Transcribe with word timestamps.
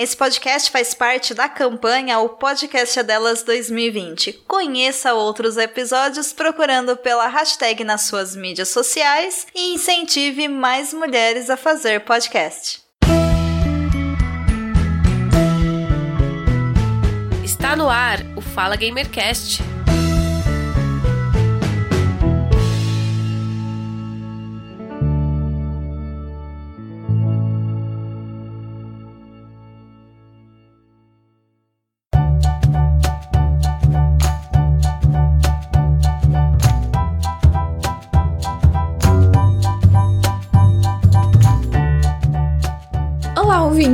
Esse 0.00 0.16
podcast 0.16 0.70
faz 0.70 0.94
parte 0.94 1.34
da 1.34 1.46
campanha 1.46 2.20
O 2.20 2.30
Podcast 2.30 2.98
é 2.98 3.02
Delas 3.02 3.42
2020. 3.42 4.32
Conheça 4.48 5.12
outros 5.12 5.58
episódios 5.58 6.32
procurando 6.32 6.96
pela 6.96 7.26
hashtag 7.26 7.84
nas 7.84 8.04
suas 8.04 8.34
mídias 8.34 8.70
sociais 8.70 9.46
e 9.54 9.74
incentive 9.74 10.48
mais 10.48 10.94
mulheres 10.94 11.50
a 11.50 11.56
fazer 11.58 12.00
podcast. 12.00 12.80
Está 17.44 17.76
no 17.76 17.90
ar 17.90 18.20
o 18.34 18.40
Fala 18.40 18.76
Gamercast 18.76 19.62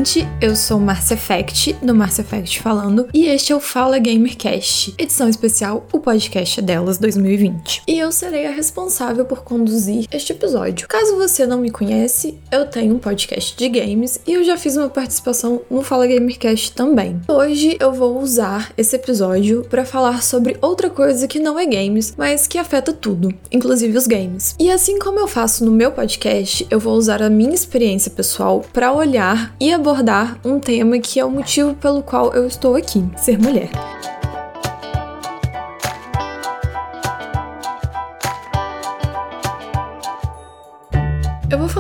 ouvinte, 0.07 0.29
eu 0.41 0.55
sou 0.55 0.79
Márcia 0.79 1.15
Effect, 1.15 1.73
do 1.83 1.93
Márcia 1.93 2.23
Effect 2.23 2.61
falando, 2.61 3.09
e 3.13 3.27
este 3.27 3.53
é 3.53 3.57
o 3.57 3.61
Fala 3.61 3.99
Gamercast, 3.99 4.95
edição 4.97 5.29
especial, 5.29 5.85
o 5.93 5.99
podcast 5.99 6.63
delas 6.63 6.97
2020. 6.99 7.83
E 7.89 7.99
eu 7.99 8.13
serei 8.13 8.47
a 8.47 8.53
responsável 8.53 9.25
por 9.25 9.43
conduzir 9.43 10.07
este 10.13 10.33
episódio. 10.33 10.87
Caso 10.87 11.17
você 11.17 11.45
não 11.45 11.59
me 11.59 11.71
conhece, 11.71 12.39
eu 12.53 12.67
tenho 12.67 12.95
um 12.95 12.99
podcast 12.99 13.57
de 13.57 13.69
games 13.69 14.21
e 14.25 14.35
eu 14.35 14.45
já 14.45 14.57
fiz 14.57 14.77
uma 14.77 14.89
participação 14.89 15.63
no 15.69 15.83
Fala 15.83 16.07
Gamercast 16.07 16.73
também. 16.73 17.21
Hoje 17.27 17.77
eu 17.81 17.93
vou 17.93 18.21
usar 18.21 18.73
esse 18.77 18.95
episódio 18.95 19.67
para 19.69 19.85
falar 19.85 20.23
sobre 20.23 20.57
outra 20.61 20.89
coisa 20.89 21.27
que 21.27 21.41
não 21.41 21.59
é 21.59 21.67
games, 21.67 22.15
mas 22.17 22.47
que 22.47 22.59
afeta 22.59 22.93
tudo, 22.93 23.35
inclusive 23.51 23.99
os 23.99 24.07
games. 24.07 24.55
E 24.61 24.71
assim 24.71 25.01
como 25.01 25.19
eu 25.19 25.27
faço 25.27 25.65
no 25.65 25.73
meu 25.73 25.91
podcast, 25.91 26.65
eu 26.71 26.79
vou 26.79 26.95
usar 26.95 27.23
a 27.23 27.31
minha 27.31 27.55
experiência 27.55 28.11
pessoal 28.11 28.65
para 28.73 28.93
olhar 28.93 29.55
e 29.59 29.73
abordar 29.73 29.96
um 30.45 30.59
tema 30.59 30.99
que 30.99 31.19
é 31.19 31.25
o 31.25 31.31
motivo 31.31 31.75
pelo 31.75 32.03
qual 32.03 32.33
eu 32.33 32.47
estou 32.47 32.77
aqui: 32.77 33.05
ser 33.17 33.39
mulher. 33.39 33.71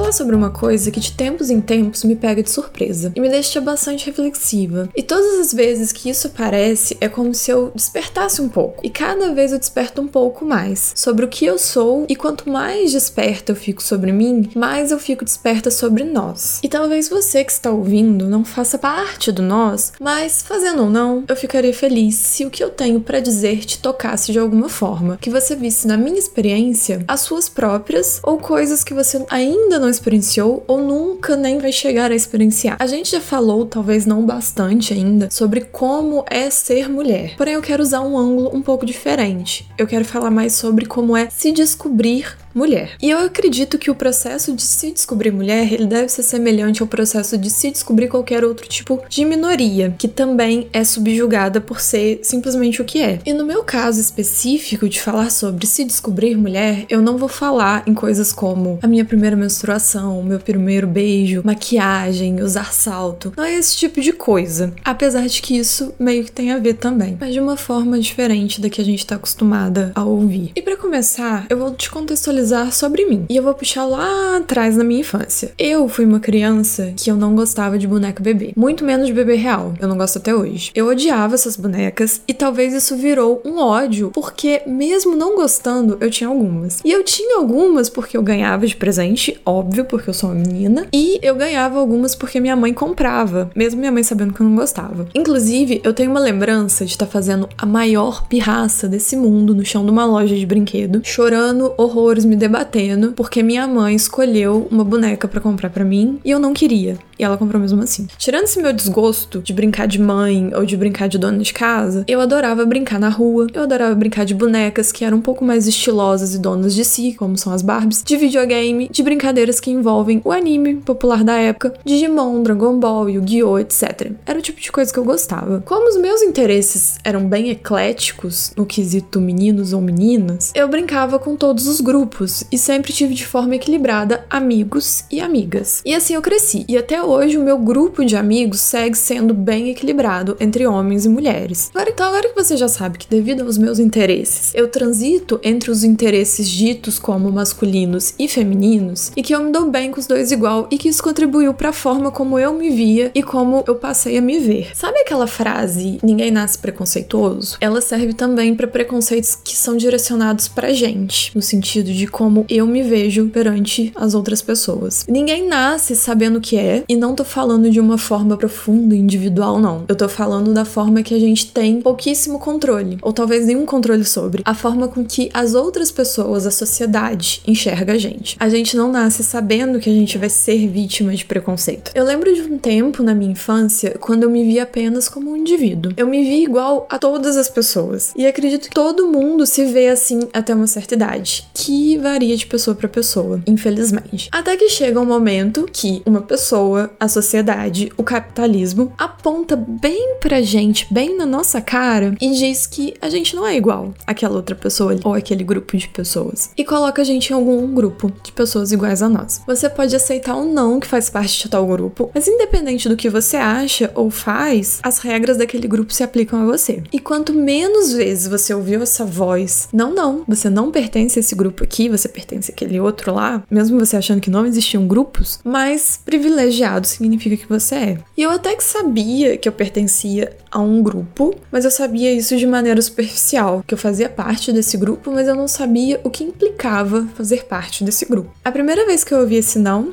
Falar 0.06 0.12
sobre 0.12 0.36
uma 0.36 0.50
coisa 0.50 0.90
que 0.90 1.00
de 1.00 1.12
tempos 1.12 1.50
em 1.50 1.60
tempos 1.60 2.04
me 2.04 2.14
pega 2.14 2.42
de 2.42 2.50
surpresa 2.50 3.12
e 3.14 3.20
me 3.20 3.28
deixa 3.28 3.60
bastante 3.60 4.06
reflexiva. 4.06 4.88
E 4.94 5.02
todas 5.02 5.40
as 5.40 5.52
vezes 5.52 5.90
que 5.90 6.08
isso 6.10 6.28
aparece 6.28 6.96
é 7.00 7.08
como 7.08 7.34
se 7.34 7.50
eu 7.50 7.72
despertasse 7.74 8.40
um 8.40 8.48
pouco. 8.48 8.86
E 8.86 8.90
cada 8.90 9.32
vez 9.32 9.52
eu 9.52 9.58
desperto 9.58 10.00
um 10.00 10.06
pouco 10.06 10.44
mais 10.44 10.92
sobre 10.94 11.24
o 11.24 11.28
que 11.28 11.44
eu 11.44 11.58
sou, 11.58 12.06
e 12.08 12.14
quanto 12.14 12.48
mais 12.48 12.92
desperta 12.92 13.52
eu 13.52 13.56
fico 13.56 13.82
sobre 13.82 14.12
mim, 14.12 14.48
mais 14.54 14.90
eu 14.90 14.98
fico 14.98 15.24
desperta 15.24 15.70
sobre 15.70 16.04
nós. 16.04 16.60
E 16.62 16.68
talvez 16.68 17.08
você 17.08 17.42
que 17.42 17.52
está 17.52 17.70
ouvindo 17.70 18.28
não 18.28 18.44
faça 18.44 18.78
parte 18.78 19.32
do 19.32 19.42
nós, 19.42 19.92
mas 20.00 20.42
fazendo 20.42 20.82
ou 20.82 20.90
não, 20.90 21.24
eu 21.26 21.34
ficaria 21.34 21.74
feliz 21.74 22.14
se 22.14 22.44
o 22.44 22.50
que 22.50 22.62
eu 22.62 22.70
tenho 22.70 23.00
para 23.00 23.20
dizer 23.20 23.64
te 23.64 23.78
tocasse 23.78 24.30
de 24.30 24.38
alguma 24.38 24.68
forma, 24.68 25.18
que 25.20 25.30
você 25.30 25.56
visse 25.56 25.86
na 25.86 25.96
minha 25.96 26.18
experiência 26.18 27.04
as 27.08 27.20
suas 27.20 27.48
próprias 27.48 28.20
ou 28.22 28.38
coisas 28.38 28.84
que 28.84 28.94
você 28.94 29.24
ainda 29.28 29.78
não 29.78 29.95
experienciou 29.96 30.64
ou 30.66 30.80
nunca 30.80 31.36
nem 31.36 31.58
vai 31.58 31.72
chegar 31.72 32.10
a 32.10 32.14
experienciar. 32.14 32.76
A 32.78 32.86
gente 32.86 33.10
já 33.10 33.20
falou, 33.20 33.66
talvez 33.66 34.06
não 34.06 34.24
bastante 34.24 34.92
ainda, 34.92 35.28
sobre 35.30 35.62
como 35.62 36.24
é 36.30 36.48
ser 36.50 36.88
mulher. 36.88 37.34
Porém, 37.36 37.54
eu 37.54 37.62
quero 37.62 37.82
usar 37.82 38.00
um 38.00 38.16
ângulo 38.16 38.50
um 38.54 38.62
pouco 38.62 38.86
diferente. 38.86 39.68
Eu 39.76 39.86
quero 39.86 40.04
falar 40.04 40.30
mais 40.30 40.54
sobre 40.54 40.86
como 40.86 41.16
é 41.16 41.28
se 41.30 41.52
descobrir 41.52 42.36
mulher. 42.56 42.92
E 43.02 43.10
eu 43.10 43.18
acredito 43.18 43.78
que 43.78 43.90
o 43.90 43.94
processo 43.94 44.54
de 44.54 44.62
se 44.62 44.90
descobrir 44.90 45.30
mulher, 45.30 45.70
ele 45.72 45.86
deve 45.86 46.08
ser 46.08 46.22
semelhante 46.22 46.80
ao 46.80 46.88
processo 46.88 47.36
de 47.36 47.50
se 47.50 47.70
descobrir 47.70 48.08
qualquer 48.08 48.44
outro 48.44 48.66
tipo 48.66 49.02
de 49.08 49.24
minoria, 49.24 49.94
que 49.98 50.08
também 50.08 50.68
é 50.72 50.82
subjugada 50.82 51.60
por 51.60 51.80
ser 51.80 52.20
simplesmente 52.22 52.80
o 52.80 52.84
que 52.84 53.02
é. 53.02 53.18
E 53.26 53.32
no 53.34 53.44
meu 53.44 53.62
caso 53.62 54.00
específico 54.00 54.88
de 54.88 55.00
falar 55.00 55.30
sobre 55.30 55.66
se 55.66 55.84
descobrir 55.84 56.34
mulher, 56.36 56.86
eu 56.88 57.02
não 57.02 57.18
vou 57.18 57.28
falar 57.28 57.82
em 57.86 57.92
coisas 57.92 58.32
como 58.32 58.78
a 58.82 58.86
minha 58.86 59.04
primeira 59.04 59.36
menstruação, 59.36 60.22
meu 60.22 60.40
primeiro 60.40 60.86
beijo, 60.86 61.42
maquiagem, 61.44 62.42
usar 62.42 62.72
salto. 62.72 63.32
Não 63.36 63.44
é 63.44 63.54
esse 63.54 63.76
tipo 63.76 64.00
de 64.00 64.12
coisa. 64.12 64.72
Apesar 64.82 65.26
de 65.26 65.42
que 65.42 65.58
isso 65.58 65.92
meio 65.98 66.24
que 66.24 66.32
tem 66.32 66.52
a 66.52 66.58
ver 66.58 66.74
também, 66.74 67.18
mas 67.20 67.34
de 67.34 67.40
uma 67.40 67.56
forma 67.56 67.98
diferente 67.98 68.60
da 68.60 68.70
que 68.70 68.80
a 68.80 68.84
gente 68.84 69.06
tá 69.06 69.16
acostumada 69.16 69.92
a 69.94 70.04
ouvir. 70.04 70.52
E 70.56 70.62
para 70.62 70.76
começar, 70.76 71.46
eu 71.50 71.58
vou 71.58 71.74
te 71.74 71.90
contextualizar 71.90 72.45
sobre 72.70 73.04
mim. 73.06 73.26
E 73.28 73.36
eu 73.36 73.42
vou 73.42 73.54
puxar 73.54 73.84
lá 73.84 74.36
atrás 74.36 74.76
na 74.76 74.84
minha 74.84 75.00
infância. 75.00 75.52
Eu 75.58 75.88
fui 75.88 76.04
uma 76.04 76.20
criança 76.20 76.92
que 76.96 77.10
eu 77.10 77.16
não 77.16 77.34
gostava 77.34 77.78
de 77.78 77.86
boneca 77.86 78.22
bebê. 78.22 78.52
Muito 78.56 78.84
menos 78.84 79.06
de 79.06 79.12
bebê 79.12 79.34
real. 79.34 79.74
Eu 79.80 79.88
não 79.88 79.96
gosto 79.96 80.18
até 80.18 80.34
hoje. 80.34 80.70
Eu 80.74 80.86
odiava 80.86 81.34
essas 81.34 81.56
bonecas 81.56 82.20
e 82.28 82.34
talvez 82.34 82.74
isso 82.74 82.96
virou 82.96 83.42
um 83.44 83.58
ódio, 83.58 84.10
porque 84.12 84.62
mesmo 84.66 85.16
não 85.16 85.36
gostando, 85.36 85.96
eu 86.00 86.10
tinha 86.10 86.28
algumas. 86.28 86.80
E 86.84 86.90
eu 86.90 87.02
tinha 87.02 87.38
algumas 87.38 87.88
porque 87.88 88.16
eu 88.16 88.22
ganhava 88.22 88.66
de 88.66 88.76
presente, 88.76 89.40
óbvio, 89.44 89.84
porque 89.84 90.10
eu 90.10 90.14
sou 90.14 90.30
uma 90.30 90.36
menina. 90.36 90.86
E 90.92 91.18
eu 91.22 91.34
ganhava 91.34 91.78
algumas 91.78 92.14
porque 92.14 92.40
minha 92.40 92.56
mãe 92.56 92.72
comprava, 92.72 93.50
mesmo 93.54 93.80
minha 93.80 93.92
mãe 93.92 94.02
sabendo 94.02 94.32
que 94.32 94.40
eu 94.40 94.46
não 94.46 94.56
gostava. 94.56 95.08
Inclusive, 95.14 95.80
eu 95.82 95.92
tenho 95.92 96.10
uma 96.10 96.20
lembrança 96.20 96.84
de 96.84 96.92
estar 96.92 97.06
tá 97.06 97.12
fazendo 97.12 97.48
a 97.56 97.66
maior 97.66 98.26
pirraça 98.26 98.88
desse 98.88 99.16
mundo 99.16 99.54
no 99.54 99.64
chão 99.64 99.84
de 99.84 99.90
uma 99.90 100.04
loja 100.04 100.36
de 100.36 100.46
brinquedo, 100.46 101.00
chorando 101.02 101.72
horrores, 101.76 102.24
me 102.24 102.35
debatendo 102.36 103.12
porque 103.12 103.42
minha 103.42 103.66
mãe 103.66 103.94
escolheu 103.94 104.68
uma 104.70 104.84
boneca 104.84 105.26
para 105.26 105.40
comprar 105.40 105.70
para 105.70 105.84
mim 105.84 106.20
e 106.24 106.30
eu 106.30 106.38
não 106.38 106.52
queria. 106.52 106.98
E 107.18 107.24
ela 107.24 107.38
comprou 107.38 107.60
mesmo 107.60 107.82
assim. 107.82 108.06
Tirando 108.18 108.44
esse 108.44 108.60
meu 108.60 108.72
desgosto 108.72 109.40
de 109.40 109.52
brincar 109.52 109.88
de 109.88 110.00
mãe 110.00 110.52
ou 110.54 110.66
de 110.66 110.76
brincar 110.76 111.08
de 111.08 111.18
dona 111.18 111.38
de 111.38 111.52
casa, 111.52 112.04
eu 112.06 112.20
adorava 112.20 112.64
brincar 112.66 113.00
na 113.00 113.08
rua, 113.08 113.46
eu 113.54 113.62
adorava 113.62 113.94
brincar 113.94 114.24
de 114.24 114.34
bonecas 114.34 114.92
que 114.92 115.04
eram 115.04 115.18
um 115.18 115.22
pouco 115.22 115.44
mais 115.44 115.66
estilosas 115.66 116.34
e 116.34 116.38
donas 116.38 116.74
de 116.74 116.84
si, 116.84 117.14
como 117.18 117.36
são 117.38 117.52
as 117.52 117.62
Barbies, 117.62 118.02
de 118.04 118.16
videogame, 118.16 118.88
de 118.90 119.02
brincadeiras 119.02 119.58
que 119.58 119.70
envolvem 119.70 120.20
o 120.24 120.30
anime 120.30 120.76
popular 120.76 121.24
da 121.24 121.34
época, 121.34 121.72
Digimon, 121.84 122.42
Dragon 122.42 122.78
Ball, 122.78 123.08
Yu-Gi-Oh, 123.08 123.58
etc. 123.58 124.12
Era 124.26 124.38
o 124.38 124.42
tipo 124.42 124.60
de 124.60 124.70
coisa 124.70 124.92
que 124.92 124.98
eu 124.98 125.04
gostava. 125.04 125.62
Como 125.64 125.88
os 125.88 125.96
meus 125.96 126.22
interesses 126.22 126.98
eram 127.02 127.26
bem 127.26 127.50
ecléticos 127.50 128.52
no 128.56 128.66
quesito 128.66 129.20
meninos 129.20 129.72
ou 129.72 129.80
meninas, 129.80 130.52
eu 130.54 130.68
brincava 130.68 131.18
com 131.18 131.34
todos 131.34 131.66
os 131.66 131.80
grupos 131.80 132.25
e 132.50 132.58
sempre 132.58 132.92
tive 132.92 133.14
de 133.14 133.26
forma 133.26 133.56
equilibrada 133.56 134.24
amigos 134.28 135.04
e 135.10 135.20
amigas. 135.20 135.82
E 135.84 135.94
assim 135.94 136.14
eu 136.14 136.22
cresci. 136.22 136.64
E 136.68 136.76
até 136.76 137.02
hoje 137.02 137.38
o 137.38 137.44
meu 137.44 137.58
grupo 137.58 138.04
de 138.04 138.16
amigos 138.16 138.60
segue 138.60 138.96
sendo 138.96 139.34
bem 139.34 139.70
equilibrado 139.70 140.36
entre 140.40 140.66
homens 140.66 141.04
e 141.04 141.08
mulheres. 141.08 141.70
Agora, 141.74 141.90
então, 141.90 142.06
agora 142.06 142.28
que 142.28 142.34
você 142.34 142.56
já 142.56 142.68
sabe 142.68 142.98
que 142.98 143.08
devido 143.08 143.42
aos 143.42 143.58
meus 143.58 143.78
interesses, 143.78 144.52
eu 144.54 144.68
transito 144.68 145.40
entre 145.42 145.70
os 145.70 145.84
interesses 145.84 146.48
ditos 146.48 146.98
como 146.98 147.30
masculinos 147.30 148.14
e 148.18 148.28
femininos, 148.28 149.12
e 149.16 149.22
que 149.22 149.34
eu 149.34 149.42
me 149.42 149.52
dou 149.52 149.70
bem 149.70 149.90
com 149.90 150.00
os 150.00 150.06
dois 150.06 150.32
igual 150.32 150.68
e 150.70 150.78
que 150.78 150.88
isso 150.88 151.02
contribuiu 151.02 151.54
para 151.54 151.70
a 151.70 151.72
forma 151.72 152.10
como 152.10 152.38
eu 152.38 152.54
me 152.54 152.70
via 152.70 153.10
e 153.14 153.22
como 153.22 153.64
eu 153.66 153.74
passei 153.76 154.18
a 154.18 154.22
me 154.22 154.38
ver. 154.38 154.70
Sabe 154.74 154.98
aquela 155.00 155.26
frase 155.26 155.98
ninguém 156.02 156.30
nasce 156.30 156.58
preconceituoso? 156.58 157.56
Ela 157.60 157.80
serve 157.80 158.12
também 158.12 158.54
para 158.54 158.66
preconceitos 158.66 159.34
que 159.34 159.56
são 159.56 159.76
direcionados 159.76 160.48
pra 160.48 160.72
gente, 160.72 161.34
no 161.34 161.42
sentido 161.42 161.92
de 161.92 162.05
como 162.06 162.44
eu 162.48 162.66
me 162.66 162.82
vejo 162.82 163.28
perante 163.28 163.92
as 163.94 164.14
outras 164.14 164.42
pessoas. 164.42 165.04
Ninguém 165.08 165.46
nasce 165.46 165.94
sabendo 165.94 166.38
o 166.38 166.40
que 166.40 166.56
é 166.56 166.84
e 166.88 166.96
não 166.96 167.14
tô 167.14 167.24
falando 167.24 167.70
de 167.70 167.80
uma 167.80 167.98
forma 167.98 168.36
profunda, 168.36 168.94
individual, 168.94 169.58
não. 169.58 169.84
Eu 169.88 169.96
tô 169.96 170.08
falando 170.08 170.52
da 170.52 170.64
forma 170.64 171.02
que 171.02 171.14
a 171.14 171.18
gente 171.18 171.52
tem 171.52 171.80
pouquíssimo 171.80 172.38
controle, 172.38 172.98
ou 173.02 173.12
talvez 173.12 173.46
nenhum 173.46 173.66
controle 173.66 174.04
sobre, 174.04 174.42
a 174.44 174.54
forma 174.54 174.88
com 174.88 175.04
que 175.04 175.30
as 175.32 175.54
outras 175.54 175.90
pessoas, 175.90 176.46
a 176.46 176.50
sociedade, 176.50 177.42
enxerga 177.46 177.94
a 177.94 177.98
gente. 177.98 178.36
A 178.38 178.48
gente 178.48 178.76
não 178.76 178.90
nasce 178.90 179.22
sabendo 179.22 179.78
que 179.78 179.90
a 179.90 179.92
gente 179.92 180.18
vai 180.18 180.28
ser 180.28 180.66
vítima 180.68 181.14
de 181.14 181.24
preconceito. 181.24 181.90
Eu 181.94 182.04
lembro 182.04 182.34
de 182.34 182.42
um 182.42 182.58
tempo 182.58 183.02
na 183.02 183.14
minha 183.14 183.32
infância 183.32 183.96
quando 184.00 184.24
eu 184.24 184.30
me 184.30 184.44
via 184.44 184.62
apenas 184.62 185.08
como 185.08 185.30
um 185.30 185.36
indivíduo. 185.36 185.92
Eu 185.96 186.06
me 186.06 186.22
via 186.22 186.44
igual 186.44 186.86
a 186.90 186.98
todas 186.98 187.36
as 187.36 187.48
pessoas. 187.48 188.12
E 188.16 188.26
acredito 188.26 188.68
que 188.68 188.74
todo 188.74 189.06
mundo 189.06 189.46
se 189.46 189.64
vê 189.66 189.88
assim 189.88 190.20
até 190.32 190.54
uma 190.54 190.66
certa 190.66 190.94
idade, 190.94 191.46
que 191.54 191.95
varia 191.98 192.36
de 192.36 192.46
pessoa 192.46 192.74
para 192.74 192.88
pessoa, 192.88 193.40
infelizmente. 193.46 194.28
Até 194.32 194.56
que 194.56 194.68
chega 194.68 195.00
um 195.00 195.06
momento 195.06 195.68
que 195.72 196.02
uma 196.06 196.22
pessoa 196.22 196.90
a 196.98 197.08
sociedade, 197.08 197.92
o 197.96 198.02
capitalismo 198.02 198.92
aponta 198.98 199.56
bem 199.56 200.16
pra 200.20 200.42
gente, 200.42 200.86
bem 200.90 201.16
na 201.16 201.26
nossa 201.26 201.60
cara 201.60 202.14
e 202.20 202.30
diz 202.32 202.66
que 202.66 202.94
a 203.00 203.08
gente 203.08 203.34
não 203.34 203.46
é 203.46 203.56
igual 203.56 203.94
àquela 204.06 204.36
outra 204.36 204.54
pessoa 204.54 204.98
ou 205.04 205.14
aquele 205.14 205.44
grupo 205.44 205.76
de 205.76 205.88
pessoas 205.88 206.50
e 206.56 206.64
coloca 206.64 207.02
a 207.02 207.04
gente 207.04 207.30
em 207.30 207.34
algum 207.34 207.74
grupo 207.74 208.12
de 208.22 208.32
pessoas 208.32 208.72
iguais 208.72 209.02
a 209.02 209.08
nós. 209.08 209.40
Você 209.46 209.68
pode 209.68 209.94
aceitar 209.94 210.34
ou 210.36 210.44
não 210.44 210.80
que 210.80 210.86
faz 210.86 211.10
parte 211.10 211.42
de 211.42 211.48
tal 211.48 211.66
grupo, 211.66 212.10
mas 212.14 212.28
independente 212.28 212.88
do 212.88 212.96
que 212.96 213.08
você 213.08 213.36
acha 213.36 213.90
ou 213.94 214.10
faz, 214.10 214.80
as 214.82 214.98
regras 214.98 215.36
daquele 215.36 215.68
grupo 215.68 215.92
se 215.92 216.02
aplicam 216.02 216.42
a 216.42 216.44
você. 216.44 216.82
E 216.92 216.98
quanto 216.98 217.32
menos 217.32 217.92
vezes 217.92 218.26
você 218.26 218.54
ouviu 218.54 218.82
essa 218.82 219.04
voz, 219.04 219.68
não, 219.72 219.94
não, 219.94 220.24
você 220.26 220.48
não 220.48 220.70
pertence 220.70 221.18
a 221.18 221.20
esse 221.20 221.34
grupo 221.34 221.64
aqui, 221.64 221.85
você 221.88 222.08
pertence 222.08 222.50
àquele 222.50 222.78
outro 222.80 223.14
lá, 223.14 223.42
mesmo 223.50 223.78
você 223.78 223.96
achando 223.96 224.20
que 224.20 224.30
não 224.30 224.46
existiam 224.46 224.86
grupos, 224.86 225.40
mais 225.44 226.00
privilegiado 226.04 226.86
significa 226.86 227.36
que 227.36 227.48
você 227.48 227.74
é. 227.74 227.98
E 228.16 228.22
eu 228.22 228.30
até 228.30 228.54
que 228.54 228.64
sabia 228.64 229.36
que 229.36 229.48
eu 229.48 229.52
pertencia 229.52 230.36
a 230.50 230.60
um 230.60 230.82
grupo, 230.82 231.34
mas 231.50 231.64
eu 231.64 231.70
sabia 231.70 232.12
isso 232.12 232.36
de 232.36 232.46
maneira 232.46 232.80
superficial, 232.80 233.62
que 233.66 233.74
eu 233.74 233.78
fazia 233.78 234.08
parte 234.08 234.52
desse 234.52 234.76
grupo, 234.76 235.10
mas 235.10 235.28
eu 235.28 235.34
não 235.34 235.48
sabia 235.48 236.00
o 236.02 236.10
que 236.10 236.24
implicava 236.24 237.06
fazer 237.14 237.44
parte 237.44 237.84
desse 237.84 238.06
grupo. 238.06 238.30
A 238.44 238.52
primeira 238.52 238.86
vez 238.86 239.04
que 239.04 239.12
eu 239.12 239.20
ouvi 239.20 239.36
esse 239.36 239.58
não, 239.58 239.92